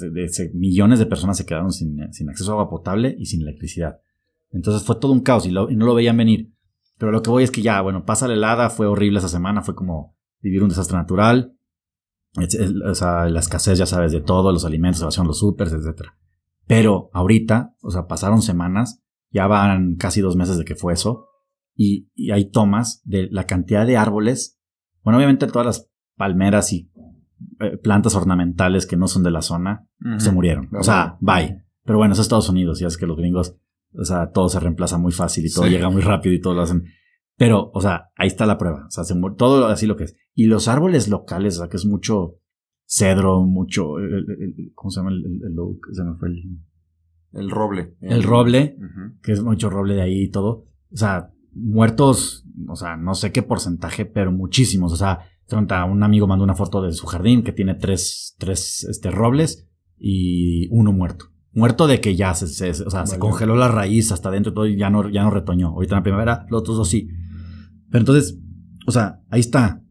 millones 0.55 0.97
de 0.97 1.05
personas 1.05 1.37
se 1.37 1.45
quedaron 1.45 1.71
sin, 1.71 2.11
sin, 2.11 2.27
acceso 2.27 2.49
a 2.49 2.53
agua 2.53 2.71
potable 2.71 3.15
y 3.19 3.27
sin 3.27 3.43
electricidad. 3.43 3.99
Entonces 4.49 4.81
fue 4.81 4.95
todo 4.99 5.11
un 5.11 5.19
caos 5.19 5.45
y, 5.45 5.49
y 5.49 5.75
no 5.75 5.85
lo 5.85 5.93
veían 5.93 6.17
venir. 6.17 6.51
Pero 6.99 7.13
lo 7.13 7.21
que 7.23 7.31
voy 7.31 7.43
es 7.43 7.49
que 7.49 7.61
ya, 7.61 7.81
bueno, 7.81 8.03
pasa 8.05 8.27
la 8.27 8.33
helada, 8.33 8.69
fue 8.69 8.85
horrible 8.85 9.19
esa 9.19 9.29
semana, 9.29 9.61
fue 9.61 9.73
como 9.73 10.17
vivir 10.41 10.61
un 10.61 10.69
desastre 10.69 10.97
natural. 10.97 11.55
O 12.85 12.93
sea, 12.93 13.25
la 13.25 13.39
escasez, 13.39 13.79
ya 13.79 13.85
sabes, 13.85 14.11
de 14.11 14.19
todo, 14.19 14.51
los 14.51 14.65
alimentos, 14.65 15.13
se 15.13 15.23
los 15.23 15.39
supers, 15.39 15.71
etc. 15.71 16.09
Pero 16.67 17.09
ahorita, 17.13 17.73
o 17.81 17.89
sea, 17.89 18.05
pasaron 18.05 18.41
semanas, 18.41 19.01
ya 19.31 19.47
van 19.47 19.95
casi 19.95 20.19
dos 20.19 20.35
meses 20.35 20.57
de 20.57 20.65
que 20.65 20.75
fue 20.75 20.93
eso, 20.93 21.25
y, 21.73 22.09
hay 22.31 22.51
tomas 22.51 23.01
de 23.05 23.29
la 23.31 23.47
cantidad 23.47 23.87
de 23.87 23.95
árboles. 23.95 24.59
Bueno, 25.01 25.17
obviamente 25.17 25.47
todas 25.47 25.65
las 25.65 25.89
palmeras 26.17 26.73
y 26.73 26.91
eh, 27.61 27.77
plantas 27.77 28.13
ornamentales 28.13 28.85
que 28.85 28.97
no 28.97 29.07
son 29.07 29.23
de 29.23 29.31
la 29.31 29.41
zona 29.41 29.87
se 30.17 30.33
murieron. 30.33 30.69
O 30.77 30.83
sea, 30.83 31.17
bye. 31.21 31.63
Pero 31.85 31.97
bueno, 31.97 32.13
es 32.13 32.19
Estados 32.19 32.49
Unidos, 32.49 32.81
ya 32.81 32.87
es 32.87 32.97
que 32.97 33.07
los 33.07 33.17
gringos 33.17 33.55
o 33.93 34.03
sea, 34.03 34.31
todo 34.31 34.49
se 34.49 34.59
reemplaza 34.59 34.97
muy 34.97 35.11
fácil 35.11 35.45
y 35.45 35.51
todo 35.51 35.67
llega 35.67 35.89
muy 35.89 36.01
rápido 36.01 36.33
y 36.35 36.41
todo 36.41 36.53
lo 36.53 36.61
hacen. 36.61 36.85
Pero, 37.37 37.71
o 37.73 37.81
sea, 37.81 38.09
ahí 38.15 38.27
está 38.27 38.45
la 38.45 38.57
prueba. 38.57 38.85
O 38.87 38.91
sea, 38.91 39.03
todo 39.37 39.67
así 39.67 39.87
lo 39.87 39.95
que 39.95 40.03
es. 40.05 40.15
Y 40.35 40.45
los 40.45 40.67
árboles 40.67 41.07
locales, 41.07 41.55
o 41.55 41.59
sea, 41.59 41.69
que 41.69 41.77
es 41.77 41.85
mucho 41.85 42.39
cedro, 42.85 43.43
mucho. 43.45 43.93
¿Cómo 44.75 44.91
se 44.91 44.99
llama 44.99 45.11
el, 45.11 45.23
el, 45.25 45.55
Se 45.93 46.03
me 46.03 46.15
fue 46.15 46.29
el. 46.29 46.59
El 47.31 47.49
roble. 47.49 47.95
El 48.01 48.23
roble, 48.23 48.77
que 49.21 49.31
es 49.31 49.41
mucho 49.41 49.69
roble 49.69 49.93
de 49.93 50.01
ahí 50.01 50.23
y 50.23 50.31
todo. 50.31 50.65
O 50.91 50.97
sea, 50.97 51.31
muertos, 51.53 52.45
o 52.67 52.75
sea, 52.75 52.97
no 52.97 53.13
sé 53.13 53.31
qué 53.31 53.43
porcentaje, 53.43 54.05
pero 54.05 54.31
muchísimos. 54.31 54.91
O 54.91 54.97
sea, 54.97 55.19
un 55.51 56.03
amigo 56.03 56.27
mandó 56.27 56.43
una 56.43 56.55
foto 56.55 56.81
de 56.81 56.91
su 56.91 57.05
jardín 57.07 57.43
que 57.43 57.51
tiene 57.51 57.75
tres, 57.75 58.35
tres 58.37 58.83
este, 58.89 59.11
robles 59.11 59.67
y 59.97 60.67
uno 60.71 60.91
muerto. 60.91 61.25
Muerto 61.51 61.87
de 61.87 61.99
que 61.99 62.15
ya 62.15 62.33
se, 62.35 62.69
o 62.69 62.89
sea, 62.89 63.05
se 63.05 63.17
congeló 63.17 63.55
la 63.55 63.67
raíz 63.67 64.11
hasta 64.11 64.29
dentro 64.29 64.51
y 64.51 64.55
todo 64.55 64.67
y 64.67 64.77
ya 64.77 64.89
no, 64.89 65.09
ya 65.09 65.23
no 65.23 65.31
retoñó. 65.31 65.69
Ahorita 65.69 65.95
en 65.95 65.99
la 65.99 66.03
primavera, 66.03 66.45
los 66.49 66.61
otros 66.61 66.77
dos 66.77 66.89
sí. 66.89 67.09
Pero 67.89 68.01
entonces, 68.01 68.39
o 68.85 68.91
sea, 68.91 69.21
ahí 69.29 69.39
está. 69.39 69.81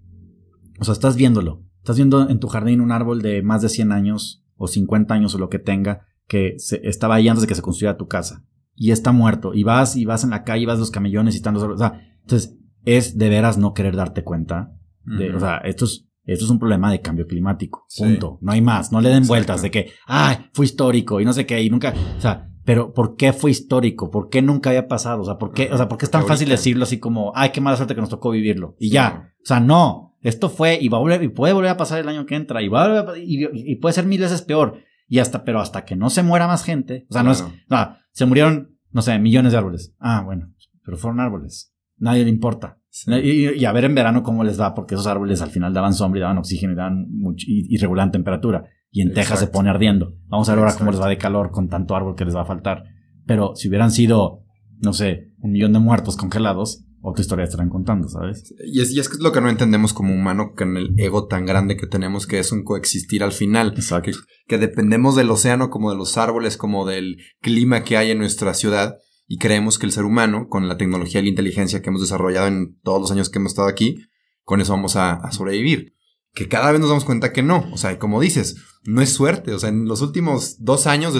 O 0.78 0.84
sea, 0.84 0.92
estás 0.92 1.16
viéndolo. 1.16 1.64
Estás 1.78 1.96
viendo 1.96 2.28
en 2.28 2.38
tu 2.38 2.48
jardín 2.48 2.80
un 2.80 2.92
árbol 2.92 3.22
de 3.22 3.42
más 3.42 3.62
de 3.62 3.68
100 3.68 3.92
años 3.92 4.44
o 4.56 4.68
50 4.68 5.12
años 5.14 5.34
o 5.34 5.38
lo 5.38 5.48
que 5.48 5.58
tenga 5.58 6.06
que 6.28 6.56
estaba 6.82 7.16
ahí 7.16 7.26
antes 7.26 7.42
de 7.42 7.48
que 7.48 7.54
se 7.54 7.62
construyera 7.62 7.96
tu 7.96 8.06
casa 8.06 8.44
y 8.74 8.92
está 8.92 9.12
muerto 9.12 9.54
y 9.54 9.64
vas 9.64 9.96
y 9.96 10.04
vas 10.04 10.22
en 10.24 10.30
la 10.30 10.44
calle 10.44 10.62
y 10.62 10.66
vas 10.66 10.78
los 10.78 10.90
camellones 10.90 11.34
y 11.34 11.38
están 11.38 11.54
los 11.54 11.62
o 11.64 11.76
sea, 11.76 12.00
entonces 12.20 12.56
es 12.84 13.18
de 13.18 13.28
veras 13.28 13.58
no 13.58 13.74
querer 13.74 13.96
darte 13.96 14.22
cuenta 14.22 14.74
de, 15.04 15.34
o 15.34 15.40
sea, 15.40 15.56
esto 15.58 15.86
es 15.86 16.07
esto 16.32 16.44
es 16.44 16.50
un 16.50 16.58
problema 16.58 16.92
de 16.92 17.00
cambio 17.00 17.26
climático. 17.26 17.86
Punto. 17.96 18.38
No 18.42 18.52
hay 18.52 18.60
más. 18.60 18.92
No 18.92 19.00
le 19.00 19.08
den 19.08 19.26
vueltas 19.26 19.62
de 19.62 19.70
que, 19.70 19.92
ay, 20.06 20.50
fue 20.52 20.66
histórico 20.66 21.20
y 21.20 21.24
no 21.24 21.32
sé 21.32 21.46
qué, 21.46 21.62
y 21.62 21.70
nunca, 21.70 21.94
o 22.16 22.20
sea, 22.20 22.50
pero 22.64 22.92
¿por 22.92 23.16
qué 23.16 23.32
fue 23.32 23.50
histórico? 23.50 24.10
¿Por 24.10 24.28
qué 24.28 24.42
nunca 24.42 24.68
había 24.68 24.88
pasado? 24.88 25.22
O 25.22 25.24
sea, 25.24 25.38
¿por 25.38 25.52
qué, 25.52 25.70
o 25.72 25.76
sea, 25.78 25.88
¿por 25.88 25.96
qué 25.96 26.04
es 26.04 26.10
tan 26.10 26.26
fácil 26.26 26.50
decirlo 26.50 26.84
así 26.84 26.98
como, 26.98 27.32
ay, 27.34 27.50
qué 27.50 27.62
mala 27.62 27.78
suerte 27.78 27.94
que 27.94 28.02
nos 28.02 28.10
tocó 28.10 28.30
vivirlo? 28.30 28.76
Y 28.78 28.90
ya. 28.90 29.32
O 29.42 29.46
sea, 29.46 29.58
no. 29.58 30.16
Esto 30.20 30.50
fue 30.50 30.78
y 30.78 30.88
va 30.88 30.98
a 30.98 31.00
volver, 31.00 31.22
y 31.22 31.28
puede 31.28 31.54
volver 31.54 31.70
a 31.70 31.76
pasar 31.78 31.98
el 31.98 32.08
año 32.08 32.26
que 32.26 32.34
entra, 32.34 32.60
y 32.60 32.68
va 32.68 32.84
a 32.84 33.18
y, 33.18 33.46
y, 33.52 33.76
puede 33.76 33.94
ser 33.94 34.04
mil 34.04 34.20
veces 34.20 34.42
peor. 34.42 34.82
Y 35.06 35.20
hasta, 35.20 35.44
pero 35.44 35.60
hasta 35.60 35.86
que 35.86 35.96
no 35.96 36.10
se 36.10 36.22
muera 36.22 36.46
más 36.46 36.62
gente, 36.62 37.06
o 37.08 37.14
sea, 37.14 37.22
no 37.22 37.32
es, 37.32 37.42
no, 37.70 37.96
se 38.12 38.26
murieron, 38.26 38.76
no 38.90 39.00
sé, 39.00 39.18
millones 39.18 39.52
de 39.52 39.58
árboles. 39.58 39.94
Ah, 39.98 40.20
bueno, 40.22 40.52
pero 40.84 40.98
fueron 40.98 41.20
árboles. 41.20 41.72
Nadie 41.96 42.24
le 42.24 42.30
importa. 42.30 42.77
Y, 43.06 43.64
a 43.64 43.72
ver 43.72 43.84
en 43.84 43.94
verano 43.94 44.22
cómo 44.22 44.44
les 44.44 44.60
va, 44.60 44.74
porque 44.74 44.94
esos 44.94 45.06
árboles 45.06 45.40
al 45.42 45.50
final 45.50 45.72
daban 45.72 45.94
sombra 45.94 46.18
y 46.18 46.22
daban 46.22 46.38
oxígeno 46.38 46.72
y, 46.72 46.76
daban 46.76 47.06
y, 47.36 47.76
regulaban 47.78 48.10
temperatura. 48.10 48.64
Y 48.90 49.02
en 49.02 49.12
Texas 49.12 49.40
se 49.40 49.46
pone 49.48 49.70
ardiendo. 49.70 50.14
Vamos 50.26 50.48
a 50.48 50.52
ver 50.52 50.60
ahora 50.60 50.76
cómo 50.76 50.90
les 50.90 51.00
va 51.00 51.08
de 51.08 51.18
calor 51.18 51.50
con 51.50 51.68
tanto 51.68 51.94
árbol 51.94 52.16
que 52.16 52.24
les 52.24 52.34
va 52.34 52.42
a 52.42 52.46
faltar. 52.46 52.84
Pero 53.26 53.54
si 53.54 53.68
hubieran 53.68 53.90
sido, 53.90 54.44
no 54.80 54.92
sé, 54.94 55.32
un 55.40 55.52
millón 55.52 55.74
de 55.74 55.78
muertos 55.78 56.16
congelados, 56.16 56.88
otra 57.00 57.22
historia 57.22 57.44
estarán 57.44 57.68
contando, 57.68 58.08
¿sabes? 58.08 58.54
Y 58.64 58.80
es, 58.80 58.90
y 58.90 58.98
es 58.98 59.18
lo 59.20 59.30
que 59.30 59.40
no 59.40 59.48
entendemos 59.48 59.92
como 59.92 60.14
humano, 60.14 60.52
con 60.56 60.76
el 60.76 60.94
ego 60.98 61.26
tan 61.26 61.46
grande 61.46 61.76
que 61.76 61.86
tenemos, 61.86 62.26
que 62.26 62.38
es 62.38 62.50
un 62.50 62.64
coexistir 62.64 63.22
al 63.22 63.32
final. 63.32 63.72
Exacto. 63.76 64.10
Que, 64.46 64.58
dependemos 64.58 65.14
del 65.14 65.30
océano, 65.30 65.70
como 65.70 65.90
de 65.90 65.96
los 65.96 66.18
árboles, 66.18 66.56
como 66.56 66.86
del 66.86 67.18
clima 67.40 67.84
que 67.84 67.96
hay 67.96 68.10
en 68.10 68.18
nuestra 68.18 68.54
ciudad. 68.54 68.96
Y 69.30 69.36
creemos 69.36 69.78
que 69.78 69.84
el 69.84 69.92
ser 69.92 70.04
humano, 70.04 70.48
con 70.48 70.68
la 70.68 70.78
tecnología 70.78 71.20
y 71.20 71.24
la 71.24 71.28
inteligencia 71.28 71.82
que 71.82 71.90
hemos 71.90 72.00
desarrollado 72.00 72.46
en 72.46 72.80
todos 72.80 73.00
los 73.00 73.10
años 73.12 73.28
que 73.28 73.38
hemos 73.38 73.52
estado 73.52 73.68
aquí, 73.68 73.98
con 74.42 74.62
eso 74.62 74.72
vamos 74.72 74.96
a, 74.96 75.30
sobrevivir. 75.30 75.94
Que 76.32 76.48
cada 76.48 76.72
vez 76.72 76.80
nos 76.80 76.88
damos 76.88 77.04
cuenta 77.04 77.32
que 77.32 77.42
no. 77.42 77.68
O 77.70 77.76
sea, 77.76 77.98
como 77.98 78.22
dices, 78.22 78.56
no 78.84 79.02
es 79.02 79.12
suerte. 79.12 79.52
O 79.52 79.58
sea, 79.58 79.68
en 79.68 79.84
los 79.84 80.00
últimos 80.00 80.56
dos 80.64 80.86
años, 80.86 81.12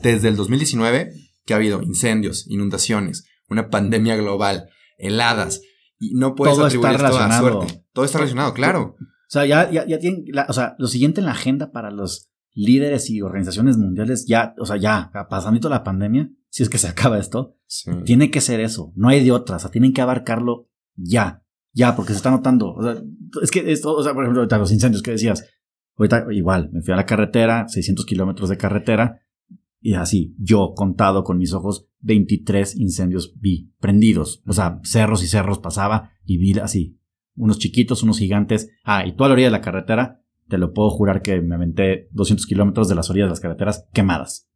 desde 0.00 0.28
el 0.28 0.36
2019, 0.36 1.12
que 1.44 1.52
ha 1.52 1.56
habido 1.56 1.82
incendios, 1.82 2.46
inundaciones, 2.48 3.26
una 3.50 3.68
pandemia 3.68 4.16
global, 4.16 4.70
heladas. 4.96 5.60
Y 5.98 6.14
no 6.14 6.34
puedes 6.34 6.56
todo 6.56 6.66
atribuir 6.66 6.94
está 6.94 7.08
esto 7.08 7.18
a 7.18 7.38
suerte. 7.38 7.84
Todo 7.92 8.06
está 8.06 8.18
relacionado, 8.18 8.54
claro. 8.54 8.96
O 8.98 9.28
sea, 9.28 9.44
ya, 9.44 9.70
ya, 9.70 9.86
ya 9.86 9.98
tienen, 9.98 10.24
o 10.48 10.52
sea, 10.54 10.76
lo 10.78 10.86
siguiente 10.86 11.20
en 11.20 11.26
la 11.26 11.32
agenda 11.32 11.72
para 11.72 11.90
los 11.90 12.30
líderes 12.54 13.10
y 13.10 13.20
organizaciones 13.20 13.76
mundiales, 13.76 14.26
ya, 14.26 14.54
o 14.58 14.64
sea, 14.64 14.76
ya, 14.76 15.10
pasando 15.28 15.68
la 15.68 15.84
pandemia, 15.84 16.30
si 16.48 16.62
es 16.62 16.68
que 16.68 16.78
se 16.78 16.88
acaba 16.88 17.18
esto, 17.18 17.56
tiene 18.04 18.30
que 18.30 18.40
ser 18.40 18.60
eso. 18.60 18.92
No 18.96 19.08
hay 19.08 19.24
de 19.24 19.32
otra. 19.32 19.56
O 19.56 19.58
sea, 19.58 19.70
tienen 19.70 19.92
que 19.92 20.00
abarcarlo 20.00 20.70
ya. 20.94 21.42
Ya, 21.72 21.96
porque 21.96 22.12
se 22.12 22.18
está 22.18 22.30
notando. 22.30 22.72
O 22.72 22.82
sea, 22.82 23.02
es 23.42 23.50
que 23.50 23.72
esto, 23.72 23.94
o 23.94 24.02
sea, 24.02 24.14
por 24.14 24.22
ejemplo, 24.22 24.42
ahorita 24.42 24.58
los 24.58 24.72
incendios 24.72 25.02
que 25.02 25.10
decías. 25.10 25.44
Ahorita 25.96 26.26
igual, 26.30 26.70
me 26.72 26.82
fui 26.82 26.92
a 26.92 26.96
la 26.96 27.06
carretera, 27.06 27.68
600 27.68 28.06
kilómetros 28.06 28.48
de 28.48 28.56
carretera, 28.56 29.20
y 29.84 29.92
así, 29.94 30.34
yo 30.38 30.72
contado 30.74 31.24
con 31.24 31.36
mis 31.36 31.52
ojos, 31.52 31.88
23 32.00 32.76
incendios 32.76 33.34
vi 33.38 33.74
prendidos. 33.80 34.42
O 34.46 34.54
sea, 34.54 34.80
cerros 34.82 35.22
y 35.22 35.26
cerros 35.26 35.58
pasaba 35.58 36.12
y 36.24 36.38
vi 36.38 36.58
así, 36.58 36.98
unos 37.36 37.58
chiquitos, 37.58 38.02
unos 38.02 38.18
gigantes. 38.18 38.70
Ah, 38.82 39.06
y 39.06 39.14
toda 39.14 39.28
la 39.28 39.34
orilla 39.34 39.48
de 39.48 39.52
la 39.52 39.60
carretera, 39.60 40.23
te 40.48 40.58
lo 40.58 40.72
puedo 40.72 40.90
jurar 40.90 41.22
que 41.22 41.40
me 41.40 41.54
aventé 41.54 42.08
200 42.12 42.46
kilómetros 42.46 42.88
de 42.88 42.94
las 42.94 43.10
orillas 43.10 43.26
de 43.26 43.30
las 43.30 43.40
carreteras 43.40 43.86
quemadas. 43.92 44.48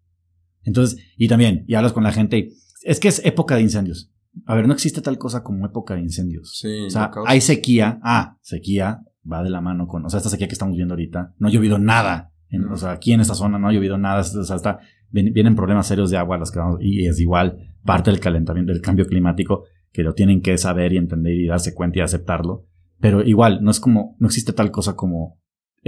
Entonces, 0.62 0.98
y 1.16 1.28
también, 1.28 1.64
y 1.66 1.74
hablas 1.74 1.92
con 1.92 2.04
la 2.04 2.12
gente 2.12 2.38
y 2.38 2.52
es 2.82 3.00
que 3.00 3.08
es 3.08 3.24
época 3.24 3.56
de 3.56 3.62
incendios. 3.62 4.12
A 4.46 4.54
ver, 4.54 4.66
no 4.66 4.74
existe 4.74 5.00
tal 5.00 5.18
cosa 5.18 5.42
como 5.42 5.66
época 5.66 5.94
de 5.94 6.00
incendios. 6.00 6.58
Sí, 6.58 6.86
o 6.86 6.90
sea, 6.90 7.10
hay 7.26 7.40
sequía. 7.40 7.98
Ah, 8.02 8.36
sequía 8.40 9.02
va 9.30 9.42
de 9.42 9.50
la 9.50 9.60
mano 9.60 9.86
con, 9.86 10.04
o 10.04 10.10
sea, 10.10 10.18
esta 10.18 10.30
sequía 10.30 10.48
que 10.48 10.54
estamos 10.54 10.76
viendo 10.76 10.94
ahorita. 10.94 11.34
No 11.38 11.48
ha 11.48 11.50
llovido 11.50 11.78
nada. 11.78 12.32
O 12.70 12.76
sea, 12.76 12.92
aquí 12.92 13.12
en 13.12 13.20
esta 13.20 13.34
zona 13.34 13.58
no 13.58 13.68
ha 13.68 13.72
llovido 13.72 13.98
nada. 13.98 14.20
O 14.20 14.44
sea, 14.44 14.56
está, 14.56 14.78
vienen 15.10 15.54
problemas 15.54 15.86
serios 15.86 16.10
de 16.10 16.16
agua 16.16 16.38
las 16.38 16.50
que 16.50 16.60
y 16.80 17.06
es 17.06 17.20
igual 17.20 17.74
parte 17.84 18.10
del 18.10 18.20
calentamiento, 18.20 18.72
del 18.72 18.80
cambio 18.80 19.06
climático, 19.06 19.64
que 19.92 20.02
lo 20.02 20.14
tienen 20.14 20.40
que 20.40 20.56
saber 20.56 20.92
y 20.92 20.98
entender 20.98 21.34
y 21.34 21.46
darse 21.46 21.74
cuenta 21.74 21.98
y 21.98 22.02
aceptarlo. 22.02 22.66
Pero 23.00 23.22
igual, 23.22 23.62
no 23.62 23.70
es 23.70 23.80
como, 23.80 24.16
no 24.18 24.26
existe 24.26 24.52
tal 24.52 24.70
cosa 24.70 24.94
como 24.94 25.38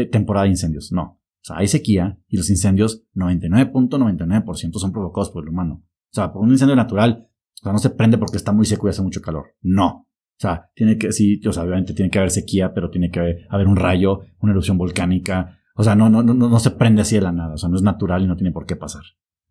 eh, 0.02 0.06
temporada 0.06 0.44
de 0.44 0.50
incendios, 0.50 0.92
no. 0.92 1.02
O 1.02 1.42
sea, 1.42 1.56
hay 1.56 1.68
sequía 1.68 2.18
y 2.28 2.36
los 2.36 2.50
incendios 2.50 3.04
99.99% 3.14 4.78
son 4.78 4.92
provocados 4.92 5.30
por 5.30 5.44
el 5.44 5.50
humano. 5.50 5.82
O 5.84 6.14
sea, 6.14 6.32
por 6.32 6.42
un 6.42 6.50
incendio 6.50 6.76
natural, 6.76 7.28
o 7.60 7.62
sea, 7.62 7.72
no 7.72 7.78
se 7.78 7.90
prende 7.90 8.18
porque 8.18 8.36
está 8.36 8.52
muy 8.52 8.66
seco 8.66 8.86
y 8.86 8.90
hace 8.90 9.02
mucho 9.02 9.20
calor. 9.20 9.54
No. 9.62 9.86
O 9.86 10.40
sea, 10.40 10.70
tiene 10.74 10.98
que, 10.98 11.12
sí, 11.12 11.40
o 11.46 11.52
sea, 11.52 11.62
obviamente 11.64 11.94
tiene 11.94 12.10
que 12.10 12.18
haber 12.18 12.30
sequía, 12.30 12.72
pero 12.74 12.90
tiene 12.90 13.10
que 13.10 13.46
haber 13.48 13.66
un 13.66 13.76
rayo, 13.76 14.20
una 14.40 14.52
erupción 14.52 14.78
volcánica, 14.78 15.60
o 15.80 15.82
sea, 15.82 15.94
no, 15.94 16.10
no, 16.10 16.22
no, 16.22 16.34
no 16.34 16.60
se 16.60 16.72
prende 16.72 17.00
así 17.00 17.14
de 17.14 17.22
la 17.22 17.32
nada. 17.32 17.54
O 17.54 17.56
sea, 17.56 17.70
no 17.70 17.76
es 17.76 17.82
natural 17.82 18.22
y 18.22 18.26
no 18.26 18.36
tiene 18.36 18.52
por 18.52 18.66
qué 18.66 18.76
pasar. 18.76 19.02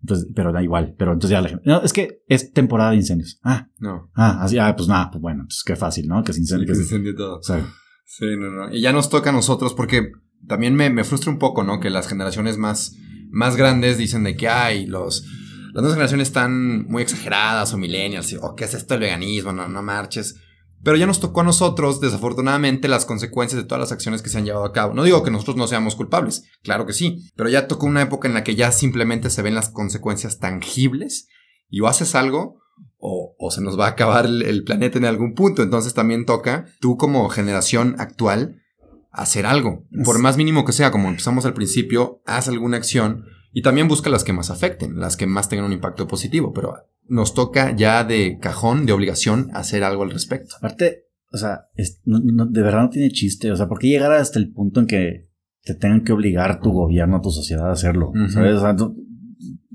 Entonces, 0.02 0.32
pero 0.36 0.52
da 0.52 0.62
igual. 0.62 0.94
Pero 0.96 1.14
entonces 1.14 1.32
ya 1.32 1.42
la 1.42 1.50
gente. 1.50 1.64
No, 1.66 1.82
es 1.82 1.92
que 1.92 2.22
es 2.28 2.54
temporada 2.54 2.92
de 2.92 2.98
incendios. 2.98 3.40
Ah. 3.44 3.68
No. 3.80 4.12
Ah, 4.14 4.44
así, 4.44 4.60
ah, 4.60 4.76
pues 4.76 4.88
nada, 4.88 5.10
pues 5.10 5.24
bueno, 5.24 5.42
entonces 5.42 5.64
qué 5.64 5.76
fácil, 5.76 6.08
¿no? 6.08 6.24
Que 6.24 6.34
se 6.34 6.42
incendie. 6.42 6.68
que, 6.68 6.76
se 6.76 6.82
incendie 6.84 7.16
todo. 7.16 7.40
O 7.40 7.42
sea, 7.42 7.66
sí, 8.06 8.26
no, 8.38 8.52
no. 8.52 8.72
Y 8.72 8.80
ya 8.82 8.94
nos 8.94 9.10
toca 9.10 9.32
a 9.32 9.34
nosotros 9.34 9.74
porque 9.74 10.12
también 10.48 10.76
me, 10.76 10.90
me 10.90 11.04
frustra 11.04 11.32
un 11.32 11.40
poco, 11.40 11.64
¿no? 11.64 11.80
Que 11.80 11.90
las 11.90 12.08
generaciones 12.08 12.58
más, 12.58 12.96
más 13.30 13.56
grandes 13.56 13.98
dicen 13.98 14.24
de 14.24 14.36
que 14.36 14.48
hay 14.48 14.86
los. 14.86 15.26
Las 15.74 15.84
nuevas 15.84 15.94
generaciones 15.94 16.28
están 16.30 16.88
muy 16.88 17.04
exageradas 17.04 17.74
o 17.74 17.78
millennials, 17.78 18.36
o 18.42 18.56
qué 18.56 18.66
es 18.66 18.74
esto 18.74 18.96
del 18.96 19.02
veganismo, 19.02 19.54
no, 19.54 19.68
no 19.68 19.84
marches. 19.84 20.36
Pero 20.84 20.98
ya 20.98 21.06
nos 21.06 21.20
tocó 21.20 21.42
a 21.42 21.44
nosotros, 21.44 22.00
desafortunadamente, 22.00 22.88
las 22.88 23.06
consecuencias 23.06 23.62
de 23.62 23.68
todas 23.68 23.82
las 23.82 23.92
acciones 23.92 24.22
que 24.22 24.30
se 24.30 24.38
han 24.38 24.46
llevado 24.46 24.66
a 24.66 24.72
cabo. 24.72 24.94
No 24.94 25.04
digo 25.04 25.24
que 25.24 25.32
nosotros 25.32 25.58
no 25.58 25.68
seamos 25.68 25.96
culpables, 25.96 26.46
claro 26.64 26.86
que 26.86 26.94
sí, 26.94 27.30
pero 27.36 27.50
ya 27.50 27.68
tocó 27.68 27.86
una 27.86 28.02
época 28.02 28.28
en 28.28 28.34
la 28.34 28.44
que 28.44 28.56
ya 28.56 28.72
simplemente 28.72 29.30
se 29.30 29.42
ven 29.42 29.56
las 29.56 29.70
consecuencias 29.70 30.40
tangibles 30.40 31.28
y 31.70 31.82
o 31.82 31.88
haces 31.88 32.16
algo 32.16 32.60
o, 32.98 33.50
se 33.52 33.62
nos 33.62 33.80
va 33.80 33.86
a 33.86 33.90
acabar 33.92 34.26
el, 34.26 34.64
planeta 34.64 34.98
en 34.98 35.06
algún 35.06 35.34
punto. 35.34 35.64
Entonces 35.64 35.94
también 35.94 36.26
toca, 36.26 36.66
tú 36.80 36.98
como 36.98 37.30
generación 37.30 37.96
actual, 37.98 38.62
hacer 39.12 39.46
algo. 39.46 39.86
Por 40.04 40.20
más 40.20 40.38
mínimo 40.38 40.66
que 40.66 40.72
sea, 40.72 40.92
como 40.92 41.10
empezamos 41.10 41.46
al 41.46 41.54
principio, 41.54 42.22
haz 42.26 42.48
alguna 42.48 42.78
acción 42.78 43.26
y 43.52 43.62
también 43.62 43.88
busca 43.88 44.10
las 44.10 44.24
que 44.24 44.34
más 44.34 44.50
afecten, 44.50 45.00
las 45.00 45.18
que 45.18 45.26
más 45.26 45.50
tengan 45.50 45.66
un 45.66 45.74
impacto 45.74 46.08
positivo, 46.08 46.54
pero 46.54 46.76
nos 47.08 47.34
toca 47.34 47.76
ya 47.76 48.04
de 48.04 48.38
cajón, 48.40 48.86
de 48.86 48.94
obligación, 48.94 49.50
hacer 49.54 49.84
algo 49.84 50.04
al 50.04 50.12
respecto. 50.12 50.56
Aparte, 50.58 51.08
o 51.32 51.38
sea, 51.38 51.68
de 51.76 52.62
verdad 52.62 52.84
no 52.84 52.90
tiene 52.90 53.12
chiste. 53.12 53.52
O 53.52 53.56
sea, 53.56 53.68
¿por 53.68 53.80
qué 53.80 53.88
llegar 53.88 54.12
hasta 54.12 54.40
el 54.40 54.52
punto 54.52 54.80
en 54.80 54.88
que 54.88 55.30
te 55.64 55.74
tengan 55.76 56.04
que 56.04 56.14
obligar 56.14 56.62
tu 56.62 56.72
gobierno, 56.72 57.22
tu 57.22 57.32
sociedad 57.32 57.70
a 57.70 57.74
hacerlo? 57.74 58.12
¿Sabes? 58.30 58.56
O 58.56 58.76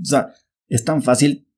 sea, 0.03 0.29
es 0.69 0.85
tan 0.85 1.03
fácil 1.03 1.49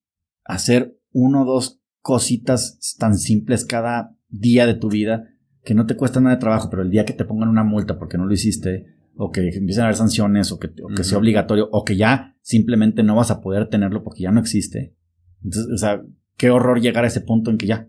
hacer 0.45 0.99
uno 1.13 1.43
o 1.43 1.45
dos 1.45 1.81
cositas 2.01 2.97
tan 2.99 3.19
simples 3.19 3.65
cada 3.65 4.17
día 4.29 4.67
de 4.67 4.75
tu 4.75 4.89
vida 4.89 5.29
que 5.67 5.75
no 5.75 5.85
te 5.85 5.97
cuesta 5.97 6.21
nada 6.21 6.37
de 6.37 6.41
trabajo, 6.41 6.71
pero 6.71 6.81
el 6.81 6.91
día 6.91 7.05
que 7.05 7.13
te 7.13 7.27
pongan 7.27 7.51
una 7.51 7.65
multa 7.65 7.99
porque 7.99 8.17
no 8.17 8.25
lo 8.25 8.33
hiciste, 8.33 8.87
o 9.17 9.31
que 9.31 9.41
empiecen 9.49 9.83
a 9.83 9.85
haber 9.87 9.97
sanciones, 9.97 10.51
o 10.53 10.59
que, 10.59 10.71
que 10.95 11.05
sea 11.05 11.19
obligatorio, 11.19 11.69
o 11.73 11.85
que 11.85 11.97
ya 11.97 12.37
simplemente 12.41 13.03
no 13.03 13.17
vas 13.17 13.31
a 13.31 13.43
poder 13.43 13.69
tenerlo 13.69 14.03
porque 14.03 14.23
ya 14.23 14.31
no 14.31 14.41
existe, 14.41 14.95
entonces, 15.47 15.73
o 15.73 15.79
sea, 15.79 16.03
qué 16.37 16.51
horror 16.51 16.81
llegar 16.81 17.05
a 17.05 17.09
ese 17.09 17.21
punto 17.21 17.51
en 17.51 17.59
que 17.59 17.67
ya. 17.67 17.89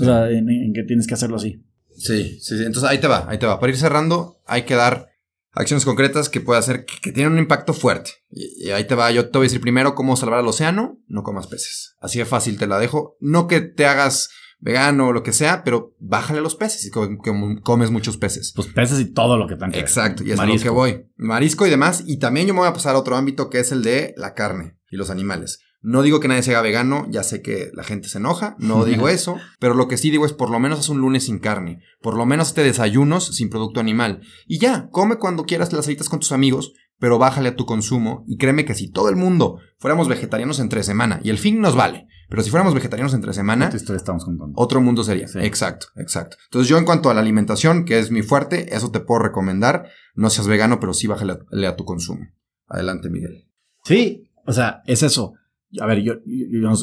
O 0.00 0.04
sea, 0.04 0.30
en, 0.30 0.46
que 0.74 0.84
tienes 0.84 1.06
que 1.06 1.14
hacerlo 1.14 1.36
así. 1.36 1.64
Sí, 1.96 2.38
sí, 2.40 2.56
sí. 2.58 2.64
Entonces 2.64 2.84
ahí 2.84 2.98
te 2.98 3.06
va, 3.06 3.26
ahí 3.28 3.38
te 3.38 3.46
va. 3.46 3.60
Para 3.60 3.72
ir 3.72 3.78
cerrando, 3.78 4.40
hay 4.46 4.62
que 4.62 4.74
dar 4.74 5.08
acciones 5.52 5.84
concretas 5.84 6.30
que 6.30 6.40
pueda 6.40 6.58
hacer 6.58 6.86
que, 6.86 7.12
tienen 7.12 7.32
un 7.32 7.38
impacto 7.38 7.74
fuerte. 7.74 8.10
Y, 8.30 8.70
ahí 8.70 8.86
te 8.86 8.94
va, 8.94 9.10
yo 9.10 9.28
te 9.28 9.38
voy 9.38 9.46
a 9.46 9.48
decir 9.48 9.60
primero 9.60 9.94
cómo 9.94 10.16
salvar 10.16 10.40
al 10.40 10.48
océano, 10.48 10.98
no 11.08 11.22
comas 11.22 11.46
peces. 11.46 11.96
Así 12.00 12.18
de 12.18 12.24
fácil 12.24 12.58
te 12.58 12.66
la 12.66 12.78
dejo. 12.78 13.16
No 13.20 13.48
que 13.48 13.60
te 13.60 13.86
hagas 13.86 14.30
vegano 14.62 15.08
o 15.08 15.12
lo 15.12 15.22
que 15.22 15.32
sea, 15.32 15.64
pero 15.64 15.94
bájale 15.98 16.40
los 16.40 16.54
peces 16.54 16.86
y 16.86 16.90
comes 16.90 17.90
muchos 17.90 18.16
peces. 18.16 18.52
Pues 18.54 18.68
peces 18.68 19.00
y 19.00 19.06
todo 19.06 19.36
lo 19.36 19.48
que 19.48 19.56
tenga. 19.56 19.76
Exacto, 19.76 20.22
y 20.24 20.30
es 20.30 20.38
a 20.38 20.46
lo 20.46 20.56
que 20.56 20.70
voy. 20.70 21.04
Marisco 21.16 21.66
y 21.66 21.70
demás. 21.70 22.04
Y 22.06 22.18
también 22.18 22.46
yo 22.46 22.54
me 22.54 22.60
voy 22.60 22.68
a 22.68 22.72
pasar 22.72 22.94
a 22.94 22.98
otro 22.98 23.16
ámbito 23.16 23.50
que 23.50 23.58
es 23.58 23.72
el 23.72 23.82
de 23.82 24.14
la 24.16 24.34
carne 24.34 24.78
y 24.90 24.96
los 24.96 25.10
animales. 25.10 25.60
No 25.84 26.02
digo 26.02 26.20
que 26.20 26.28
nadie 26.28 26.44
se 26.44 26.52
haga 26.52 26.62
vegano, 26.62 27.08
ya 27.10 27.24
sé 27.24 27.42
que 27.42 27.72
la 27.74 27.82
gente 27.82 28.08
se 28.08 28.18
enoja, 28.18 28.54
no 28.58 28.84
digo 28.86 29.08
eso, 29.08 29.36
pero 29.58 29.74
lo 29.74 29.88
que 29.88 29.96
sí 29.96 30.10
digo 30.10 30.24
es 30.24 30.32
por 30.32 30.48
lo 30.48 30.60
menos 30.60 30.78
haz 30.78 30.88
un 30.88 31.00
lunes 31.00 31.24
sin 31.24 31.40
carne, 31.40 31.82
por 32.00 32.16
lo 32.16 32.24
menos 32.24 32.54
te 32.54 32.62
desayunos 32.62 33.34
sin 33.34 33.50
producto 33.50 33.80
animal. 33.80 34.20
Y 34.46 34.60
ya, 34.60 34.88
come 34.90 35.16
cuando 35.16 35.44
quieras 35.44 35.72
las 35.72 35.88
alitas 35.88 36.08
con 36.08 36.20
tus 36.20 36.30
amigos, 36.30 36.72
pero 37.02 37.18
bájale 37.18 37.48
a 37.48 37.56
tu 37.56 37.66
consumo 37.66 38.22
y 38.28 38.36
créeme 38.36 38.64
que 38.64 38.76
si 38.76 38.88
todo 38.88 39.08
el 39.08 39.16
mundo 39.16 39.58
fuéramos 39.78 40.06
vegetarianos 40.06 40.60
entre 40.60 40.84
semana, 40.84 41.18
y 41.24 41.30
el 41.30 41.38
fin 41.38 41.60
nos 41.60 41.74
vale, 41.74 42.06
pero 42.28 42.44
si 42.44 42.50
fuéramos 42.50 42.74
vegetarianos 42.74 43.12
entre 43.12 43.32
semana, 43.32 43.70
estamos 43.70 44.24
otro 44.54 44.80
mundo 44.80 45.02
sería. 45.02 45.26
Exacto, 45.40 45.88
exacto. 45.96 46.36
Entonces 46.44 46.68
yo 46.68 46.78
en 46.78 46.84
cuanto 46.84 47.10
a 47.10 47.14
la 47.14 47.20
alimentación, 47.20 47.84
que 47.84 47.98
es 47.98 48.12
mi 48.12 48.22
fuerte, 48.22 48.76
eso 48.76 48.92
te 48.92 49.00
puedo 49.00 49.18
recomendar. 49.18 49.88
No 50.14 50.30
seas 50.30 50.46
vegano, 50.46 50.78
pero 50.78 50.94
sí 50.94 51.08
bájale 51.08 51.66
a, 51.66 51.74
tu 51.74 51.84
consumo. 51.84 52.24
Adelante, 52.68 53.10
Miguel. 53.10 53.48
Sí, 53.82 54.30
o 54.46 54.52
sea, 54.52 54.82
es 54.86 55.02
eso. 55.02 55.32
A 55.80 55.86
ver, 55.86 56.02
yo, 56.02 56.20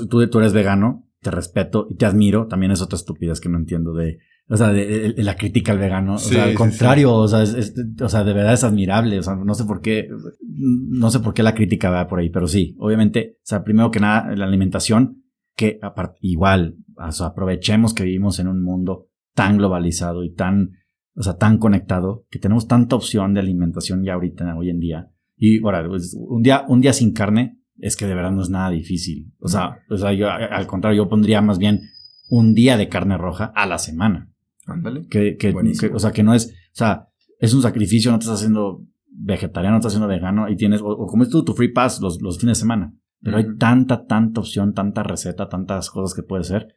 tú, 0.10 0.28
tú 0.28 0.40
eres 0.40 0.52
vegano, 0.52 1.08
te 1.22 1.32
respeto 1.32 1.88
y 1.90 1.96
te 1.96 2.06
admiro. 2.06 2.48
También 2.48 2.74
es 2.74 2.82
otra 2.82 2.98
estupidez 2.98 3.40
que 3.40 3.48
no 3.48 3.58
entiendo 3.58 3.94
de 3.94 4.18
o 4.52 4.58
sea, 4.58 4.74
de, 4.74 5.14
la 5.18 5.36
crítica 5.36 5.72
al 5.72 5.78
vegano. 5.78 6.16
o 6.16 6.18
sea, 6.18 6.46
al 6.46 6.56
contrario, 6.56 7.14
o, 7.14 7.28
sea, 7.28 7.44
o 7.44 8.10
sea, 8.10 8.24
de 8.24 8.34
verdad 8.34 8.54
es 8.54 8.64
admirable. 8.64 9.20
O 9.20 9.24
sea, 9.24 9.36
no 9.36 9.54
sé 9.54 9.66
por 9.66 9.80
qué, 9.80 10.10
no 10.42 11.12
sé 11.12 11.20
por 11.20 11.36
qué 11.36 11.44
la 11.44 11.54
crítica 11.54 11.92
va 11.92 12.08
por 12.08 12.20
ahí, 12.20 12.32
pero 12.32 12.48
sí, 12.48 12.76
obviamente, 12.80 13.38
o 13.38 13.46
sea, 13.46 13.64
primero 13.64 13.92
que 13.92 14.00
nada, 14.00 14.36
la 14.36 14.46
alimentación, 14.46 15.24
que 15.56 15.80
igual, 16.22 16.78
o 16.98 17.12
sea, 17.12 17.28
aprovechemos 17.28 17.94
que 17.94 18.04
vivimos 18.04 18.40
en 18.40 18.48
un 18.48 18.64
mundo 18.64 19.10
tan 19.36 19.58
globalizado 19.58 20.24
y 20.24 20.34
tan, 20.34 20.72
o 21.16 21.22
sea, 21.22 21.38
tan 21.38 21.60
conectado, 21.60 22.26
que 22.32 22.40
tenemos 22.40 22.68
tanta 22.68 22.96
opción 22.96 23.36
de 23.36 23.42
alimentación 23.42 24.04
ya 24.04 24.16
ahorita, 24.16 24.56
hoy 24.58 24.72
en 24.72 24.80
día. 24.80 25.12
Y 25.38 25.64
ahora, 25.64 25.88
pues, 25.88 26.18
un 26.18 26.42
día, 26.42 26.66
un 26.68 26.82
día 26.82 26.94
sin 26.94 27.14
carne 27.14 27.60
es 27.78 27.96
que 27.96 28.08
de 28.08 28.16
verdad 28.16 28.32
no 28.32 28.42
es 28.42 28.50
nada 28.50 28.72
difícil. 28.72 29.32
O 29.40 29.48
sea, 29.48 29.78
o 29.92 29.96
sea 29.96 30.12
yo, 30.12 30.28
al 30.28 30.66
contrario, 30.66 31.04
yo 31.04 31.10
pondría 31.10 31.42
más 31.42 31.60
bien 31.60 31.82
un 32.30 32.56
día 32.56 32.78
de 32.78 32.90
carne 32.90 33.16
roja 33.16 33.52
a 33.56 33.68
la 33.68 33.78
semana. 33.78 34.30
Ándale. 34.72 35.08
Que, 35.08 35.38
que, 35.38 35.54
o 35.94 36.00
sea, 36.00 36.12
que 36.12 36.24
no 36.24 36.34
es, 36.34 36.48
o 36.48 36.76
sea, 36.76 37.08
es 37.40 37.54
un 37.54 37.62
sacrificio, 37.62 38.12
no 38.12 38.20
te 38.20 38.24
estás 38.24 38.40
haciendo 38.40 38.86
vegetariano, 39.12 39.76
no 39.76 39.80
estás 39.80 39.94
haciendo 39.94 40.08
vegano 40.08 40.50
y 40.50 40.56
tienes, 40.56 40.82
o, 40.84 41.06
como 41.08 41.24
es 41.24 41.30
tú, 41.30 41.44
tu 41.44 41.54
free 41.54 41.74
pass 41.74 42.00
los, 42.02 42.22
los 42.22 42.40
fines 42.40 42.58
de 42.58 42.62
semana. 42.62 42.94
Pero 43.22 43.38
hay 43.38 43.58
tanta, 43.58 44.06
tanta 44.06 44.40
opción, 44.40 44.74
tanta 44.74 45.04
receta, 45.04 45.50
tantas 45.50 45.90
cosas 45.90 46.16
que 46.16 46.24
puede 46.24 46.46
ser. 46.46 46.68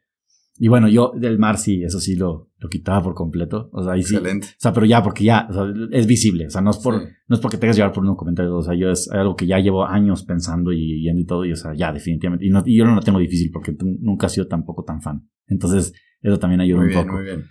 Y 0.59 0.69
bueno, 0.69 0.89
yo 0.89 1.13
del 1.17 1.39
mar 1.39 1.57
sí, 1.57 1.83
eso 1.83 1.99
sí 1.99 2.15
lo, 2.15 2.51
lo 2.59 2.69
quitaba 2.69 3.03
por 3.03 3.15
completo. 3.15 3.71
O 3.73 3.83
sea, 3.83 3.95
ahí 3.95 4.01
Excelente. 4.01 4.47
Sí, 4.47 4.53
o 4.53 4.61
sea, 4.61 4.73
pero 4.73 4.87
ya, 4.87 5.03
porque 5.03 5.25
ya, 5.25 5.47
o 5.49 5.53
sea, 5.53 5.65
es 5.93 6.07
visible. 6.07 6.47
O 6.47 6.51
sea, 6.51 6.61
no 6.61 6.71
es 6.71 6.79
por, 6.79 6.95
no 6.95 7.35
es 7.35 7.41
porque 7.41 7.57
tengas 7.57 7.77
que 7.77 7.81
llevar 7.81 7.95
por 7.95 8.05
un 8.05 8.15
comentario. 8.17 8.55
O 8.55 8.63
sea, 8.63 8.75
yo 8.75 8.91
es 8.91 9.11
algo 9.11 9.35
que 9.35 9.47
ya 9.47 9.59
llevo 9.59 9.87
años 9.87 10.25
pensando 10.25 10.73
y 10.73 11.03
yendo 11.03 11.21
y 11.21 11.27
todo. 11.27 11.45
Y 11.45 11.53
o 11.53 11.57
sea, 11.57 11.75
ya, 11.75 11.93
definitivamente. 11.93 12.45
Y, 12.45 12.51
no, 12.51 12.63
y 12.67 12.77
yo 12.77 12.85
no 12.85 12.95
lo 12.95 13.01
tengo 13.01 13.19
difícil 13.19 13.51
porque 13.51 13.75
nunca 14.01 14.27
he 14.27 14.31
sido 14.31 14.47
tampoco 14.47 14.85
tan 14.85 15.01
fan. 15.01 15.27
Entonces, 15.47 15.95
eso 16.21 16.39
también 16.39 16.61
ayuda 16.61 16.79
muy 16.79 16.87
un 16.87 16.93
bien, 16.93 17.03
poco. 17.03 17.17
Muy 17.17 17.25
bien. 17.25 17.45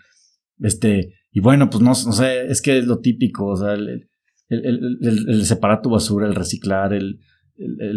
Este, 0.62 1.14
y 1.32 1.40
bueno, 1.40 1.70
pues 1.70 1.82
no, 1.82 1.90
no 1.90 2.14
sé, 2.14 2.46
es 2.46 2.62
que 2.62 2.78
es 2.78 2.86
lo 2.86 3.00
típico, 3.00 3.48
o 3.48 3.56
sea, 3.56 3.74
el, 3.74 4.10
el, 4.50 5.46
separar 5.46 5.82
tu 5.82 5.90
basura, 5.90 6.28
el 6.28 6.36
reciclar, 6.36 6.94
el, 6.94 7.20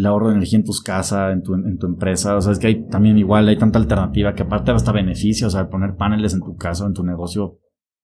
ahorro 0.04 0.28
de 0.28 0.34
energía 0.34 0.58
en 0.58 0.64
tus 0.64 0.82
casas, 0.82 1.32
en 1.32 1.42
tu, 1.42 1.54
en 1.54 1.78
tu 1.78 1.86
empresa, 1.86 2.36
o 2.36 2.40
sea, 2.40 2.52
es 2.52 2.58
que 2.58 2.66
hay 2.66 2.86
también 2.88 3.16
igual, 3.18 3.48
hay 3.48 3.56
tanta 3.56 3.78
alternativa 3.78 4.34
que 4.34 4.42
aparte 4.42 4.72
hasta 4.72 4.92
beneficio, 4.92 5.46
o 5.46 5.50
sea, 5.50 5.68
poner 5.68 5.96
paneles 5.96 6.34
en 6.34 6.40
tu 6.40 6.56
casa, 6.56 6.86
en 6.86 6.92
tu 6.92 7.02
negocio, 7.02 7.58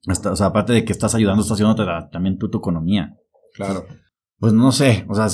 hasta, 0.06 0.32
o 0.32 0.36
sea, 0.36 0.46
aparte 0.46 0.72
de 0.72 0.84
que 0.84 0.92
estás 0.92 1.14
ayudando, 1.14 1.42
estás 1.42 1.58
ayudando 1.58 1.84
también 2.10 2.38
tú 2.38 2.48
tu 2.48 2.58
economía. 2.58 3.14
Claro. 3.54 3.84
Pues 4.38 4.54
no 4.54 4.72
sé, 4.72 5.04
o 5.08 5.14
sea, 5.14 5.26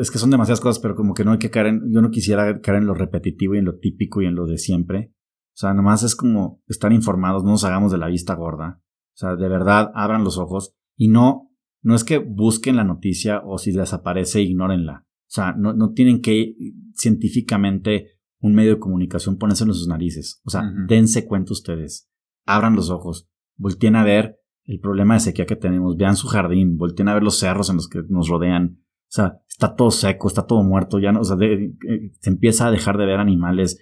es 0.00 0.10
que 0.10 0.18
son 0.18 0.30
demasiadas 0.30 0.60
cosas, 0.60 0.80
pero 0.80 0.94
como 0.94 1.12
que 1.12 1.22
no 1.22 1.32
hay 1.32 1.38
que 1.38 1.50
caer 1.50 1.66
en, 1.66 1.92
yo 1.92 2.00
no 2.00 2.10
quisiera 2.10 2.60
caer 2.60 2.78
en 2.78 2.86
lo 2.86 2.94
repetitivo 2.94 3.54
y 3.54 3.58
en 3.58 3.66
lo 3.66 3.76
típico 3.76 4.22
y 4.22 4.26
en 4.26 4.34
lo 4.34 4.46
de 4.46 4.56
siempre. 4.56 5.12
O 5.54 5.56
sea, 5.56 5.72
nomás 5.72 6.02
es 6.02 6.16
como 6.16 6.62
estar 6.66 6.92
informados, 6.92 7.44
no 7.44 7.50
nos 7.50 7.64
hagamos 7.64 7.92
de 7.92 7.98
la 7.98 8.08
vista 8.08 8.34
gorda. 8.34 8.82
O 9.14 9.16
sea, 9.16 9.36
de 9.36 9.48
verdad, 9.48 9.92
abran 9.94 10.24
los 10.24 10.36
ojos 10.36 10.74
y 10.96 11.08
no, 11.08 11.52
no 11.80 11.94
es 11.94 12.02
que 12.02 12.18
busquen 12.18 12.76
la 12.76 12.84
noticia 12.84 13.40
o 13.44 13.58
si 13.58 13.70
desaparece, 13.70 14.42
ignórenla. 14.42 15.06
O 15.06 15.30
sea, 15.34 15.54
no, 15.56 15.72
no 15.72 15.92
tienen 15.92 16.20
que 16.20 16.54
científicamente 16.94 18.14
un 18.40 18.54
medio 18.54 18.74
de 18.74 18.80
comunicación 18.80 19.38
ponerse 19.38 19.64
en 19.64 19.72
sus 19.72 19.88
narices. 19.88 20.40
O 20.44 20.50
sea, 20.50 20.62
dense 20.86 21.26
cuenta 21.26 21.52
ustedes. 21.52 22.10
Abran 22.44 22.74
los 22.74 22.90
ojos. 22.90 23.28
Volteen 23.56 23.96
a 23.96 24.04
ver 24.04 24.38
el 24.64 24.80
problema 24.80 25.14
de 25.14 25.20
sequía 25.20 25.46
que 25.46 25.56
tenemos. 25.56 25.96
Vean 25.96 26.16
su 26.16 26.26
jardín. 26.26 26.76
Volteen 26.76 27.08
a 27.08 27.14
ver 27.14 27.22
los 27.22 27.38
cerros 27.38 27.70
en 27.70 27.76
los 27.76 27.88
que 27.88 28.02
nos 28.08 28.28
rodean. 28.28 28.80
O 28.80 29.14
sea, 29.14 29.40
está 29.48 29.74
todo 29.74 29.90
seco, 29.90 30.28
está 30.28 30.46
todo 30.46 30.62
muerto. 30.62 30.98
Ya 30.98 31.12
no, 31.12 31.20
o 31.20 31.24
sea, 31.24 31.36
eh, 31.40 31.72
se 32.20 32.30
empieza 32.30 32.66
a 32.66 32.70
dejar 32.70 32.98
de 32.98 33.06
ver 33.06 33.18
animales 33.18 33.78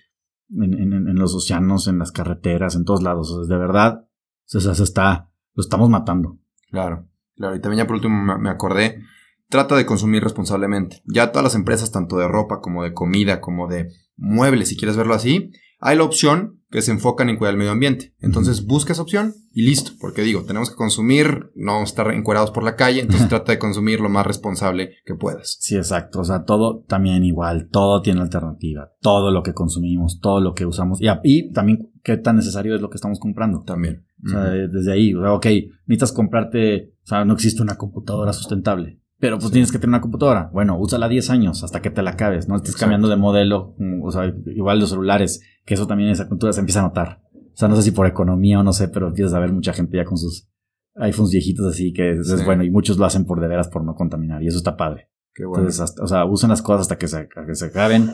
en, 0.60 1.14
los 1.14 1.34
océanos, 1.34 1.88
en 1.88 1.98
las 1.98 2.12
carreteras, 2.12 2.74
en 2.74 2.84
todos 2.84 3.02
lados. 3.02 3.48
de 3.48 3.56
verdad, 3.56 4.06
se, 4.44 4.60
se 4.60 4.82
está, 4.82 5.30
lo 5.54 5.62
estamos 5.62 5.88
matando. 5.88 6.38
Claro, 6.70 7.08
claro. 7.36 7.56
Y 7.56 7.60
también 7.60 7.84
ya 7.84 7.86
por 7.86 7.96
último 7.96 8.38
me 8.38 8.50
acordé, 8.50 9.02
trata 9.48 9.76
de 9.76 9.86
consumir 9.86 10.22
responsablemente. 10.22 11.02
Ya 11.04 11.30
todas 11.30 11.44
las 11.44 11.54
empresas, 11.54 11.92
tanto 11.92 12.16
de 12.16 12.28
ropa 12.28 12.60
como 12.60 12.82
de 12.82 12.94
comida, 12.94 13.40
como 13.40 13.68
de 13.68 13.92
muebles, 14.16 14.68
si 14.68 14.76
quieres 14.76 14.96
verlo 14.96 15.14
así, 15.14 15.50
hay 15.78 15.96
la 15.96 16.04
opción 16.04 16.61
que 16.72 16.80
se 16.80 16.90
enfocan 16.90 17.28
en 17.28 17.36
cuidar 17.36 17.52
el 17.52 17.58
medio 17.58 17.70
ambiente. 17.70 18.14
Entonces 18.18 18.66
busca 18.66 18.94
esa 18.94 19.02
opción 19.02 19.34
y 19.52 19.62
listo. 19.62 19.92
Porque 20.00 20.22
digo, 20.22 20.44
tenemos 20.44 20.70
que 20.70 20.76
consumir, 20.76 21.52
no 21.54 21.82
estar 21.82 22.10
encuerados 22.12 22.50
por 22.50 22.64
la 22.64 22.76
calle, 22.76 23.02
entonces 23.02 23.28
trata 23.28 23.52
de 23.52 23.58
consumir 23.58 24.00
lo 24.00 24.08
más 24.08 24.26
responsable 24.26 24.94
que 25.04 25.14
puedas. 25.14 25.58
Sí, 25.60 25.76
exacto. 25.76 26.20
O 26.20 26.24
sea, 26.24 26.44
todo 26.44 26.82
también 26.88 27.24
igual, 27.24 27.68
todo 27.70 28.00
tiene 28.00 28.22
alternativa. 28.22 28.90
Todo 29.00 29.30
lo 29.30 29.42
que 29.42 29.52
consumimos, 29.52 30.18
todo 30.20 30.40
lo 30.40 30.54
que 30.54 30.64
usamos. 30.64 30.98
Y, 31.00 31.08
y 31.24 31.52
también 31.52 31.90
qué 32.02 32.16
tan 32.16 32.36
necesario 32.36 32.74
es 32.74 32.80
lo 32.80 32.88
que 32.88 32.96
estamos 32.96 33.20
comprando. 33.20 33.62
También. 33.64 34.06
O 34.24 34.28
sea, 34.28 34.44
desde 34.44 34.92
ahí, 34.92 35.14
ok, 35.14 35.46
necesitas 35.86 36.12
comprarte, 36.12 36.94
o 37.04 37.06
sea, 37.06 37.24
no 37.24 37.34
existe 37.34 37.60
una 37.60 37.76
computadora 37.76 38.32
sustentable. 38.32 39.01
Pero 39.22 39.38
pues 39.38 39.52
tienes 39.52 39.70
que 39.70 39.78
tener 39.78 39.90
una 39.90 40.00
computadora. 40.00 40.50
Bueno, 40.52 40.76
úsala 40.76 41.08
10 41.08 41.30
años 41.30 41.62
hasta 41.62 41.80
que 41.80 41.90
te 41.90 42.02
la 42.02 42.10
acabes. 42.10 42.48
No 42.48 42.56
estés 42.56 42.74
cambiando 42.74 43.08
de 43.08 43.14
modelo. 43.14 43.76
O 44.02 44.10
sea, 44.10 44.34
igual 44.46 44.80
los 44.80 44.90
celulares, 44.90 45.40
que 45.64 45.74
eso 45.74 45.86
también 45.86 46.08
en 46.08 46.14
esa 46.14 46.26
cultura 46.26 46.52
se 46.52 46.58
empieza 46.58 46.80
a 46.80 46.88
notar. 46.88 47.22
O 47.32 47.56
sea, 47.56 47.68
no 47.68 47.76
sé 47.76 47.82
si 47.82 47.92
por 47.92 48.08
economía 48.08 48.58
o 48.58 48.64
no 48.64 48.72
sé, 48.72 48.88
pero 48.88 49.06
empiezas 49.06 49.34
a 49.34 49.38
ver 49.38 49.52
mucha 49.52 49.72
gente 49.74 49.96
ya 49.96 50.04
con 50.04 50.18
sus 50.18 50.48
iPhones 50.96 51.30
viejitos 51.30 51.64
así, 51.66 51.92
que 51.92 52.14
es, 52.14 52.44
bueno. 52.44 52.64
Y 52.64 52.72
muchos 52.72 52.98
lo 52.98 53.04
hacen 53.04 53.24
por 53.24 53.40
de 53.40 53.46
veras 53.46 53.68
por 53.68 53.84
no 53.84 53.94
contaminar. 53.94 54.42
Y 54.42 54.48
eso 54.48 54.58
está 54.58 54.76
padre. 54.76 55.08
Qué 55.32 55.44
bueno. 55.44 55.68
Entonces, 55.68 55.94
o 56.02 56.06
sea, 56.08 56.24
usen 56.24 56.50
las 56.50 56.60
cosas 56.60 56.80
hasta 56.80 56.98
que 56.98 57.06
se, 57.06 57.28
que 57.46 57.54
se 57.54 57.66
acaben. 57.66 58.10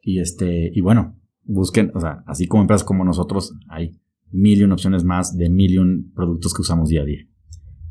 Y 0.00 0.20
este, 0.20 0.70
y 0.72 0.80
bueno, 0.80 1.18
busquen, 1.42 1.90
o 1.92 1.98
sea, 1.98 2.22
así 2.28 2.46
como 2.46 2.62
empresas 2.62 2.84
como 2.84 3.04
nosotros, 3.04 3.52
hay 3.68 4.00
mil 4.30 4.60
y 4.60 4.64
opciones 4.70 5.02
más 5.02 5.36
de 5.36 5.50
mil 5.50 5.72
y 5.72 6.12
productos 6.14 6.54
que 6.54 6.62
usamos 6.62 6.88
día 6.88 7.02
a 7.02 7.04
día. 7.04 7.26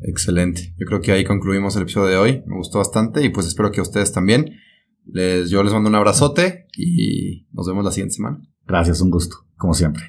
Excelente. 0.03 0.73
Yo 0.77 0.85
creo 0.85 1.01
que 1.01 1.11
ahí 1.11 1.23
concluimos 1.23 1.75
el 1.75 1.83
episodio 1.83 2.07
de 2.07 2.17
hoy. 2.17 2.43
Me 2.45 2.55
gustó 2.55 2.79
bastante 2.79 3.23
y 3.23 3.29
pues 3.29 3.47
espero 3.47 3.71
que 3.71 3.79
a 3.79 3.83
ustedes 3.83 4.11
también. 4.11 4.57
Les, 5.05 5.49
yo 5.49 5.63
les 5.63 5.73
mando 5.73 5.89
un 5.89 5.95
abrazote 5.95 6.67
y 6.75 7.47
nos 7.51 7.67
vemos 7.67 7.85
la 7.85 7.91
siguiente 7.91 8.15
semana. 8.15 8.41
Gracias, 8.65 9.01
un 9.01 9.11
gusto, 9.11 9.35
como 9.57 9.73
siempre. 9.73 10.03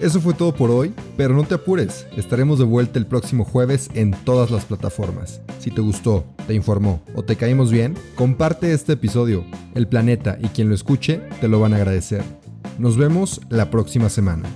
Eso 0.00 0.18
fue 0.18 0.32
todo 0.32 0.54
por 0.54 0.70
hoy, 0.70 0.94
pero 1.18 1.34
no 1.34 1.44
te 1.44 1.52
apures, 1.52 2.06
estaremos 2.16 2.58
de 2.58 2.64
vuelta 2.64 2.98
el 2.98 3.04
próximo 3.04 3.44
jueves 3.44 3.90
en 3.92 4.12
todas 4.24 4.50
las 4.50 4.64
plataformas. 4.64 5.42
Si 5.58 5.70
te 5.70 5.82
gustó, 5.82 6.24
te 6.46 6.54
informó 6.54 7.02
o 7.14 7.22
te 7.22 7.36
caímos 7.36 7.70
bien, 7.70 7.94
comparte 8.14 8.72
este 8.72 8.94
episodio. 8.94 9.44
El 9.74 9.88
planeta 9.88 10.38
y 10.40 10.48
quien 10.48 10.70
lo 10.70 10.74
escuche 10.74 11.20
te 11.42 11.48
lo 11.48 11.60
van 11.60 11.74
a 11.74 11.76
agradecer. 11.76 12.22
Nos 12.78 12.96
vemos 12.96 13.42
la 13.50 13.70
próxima 13.70 14.08
semana. 14.08 14.48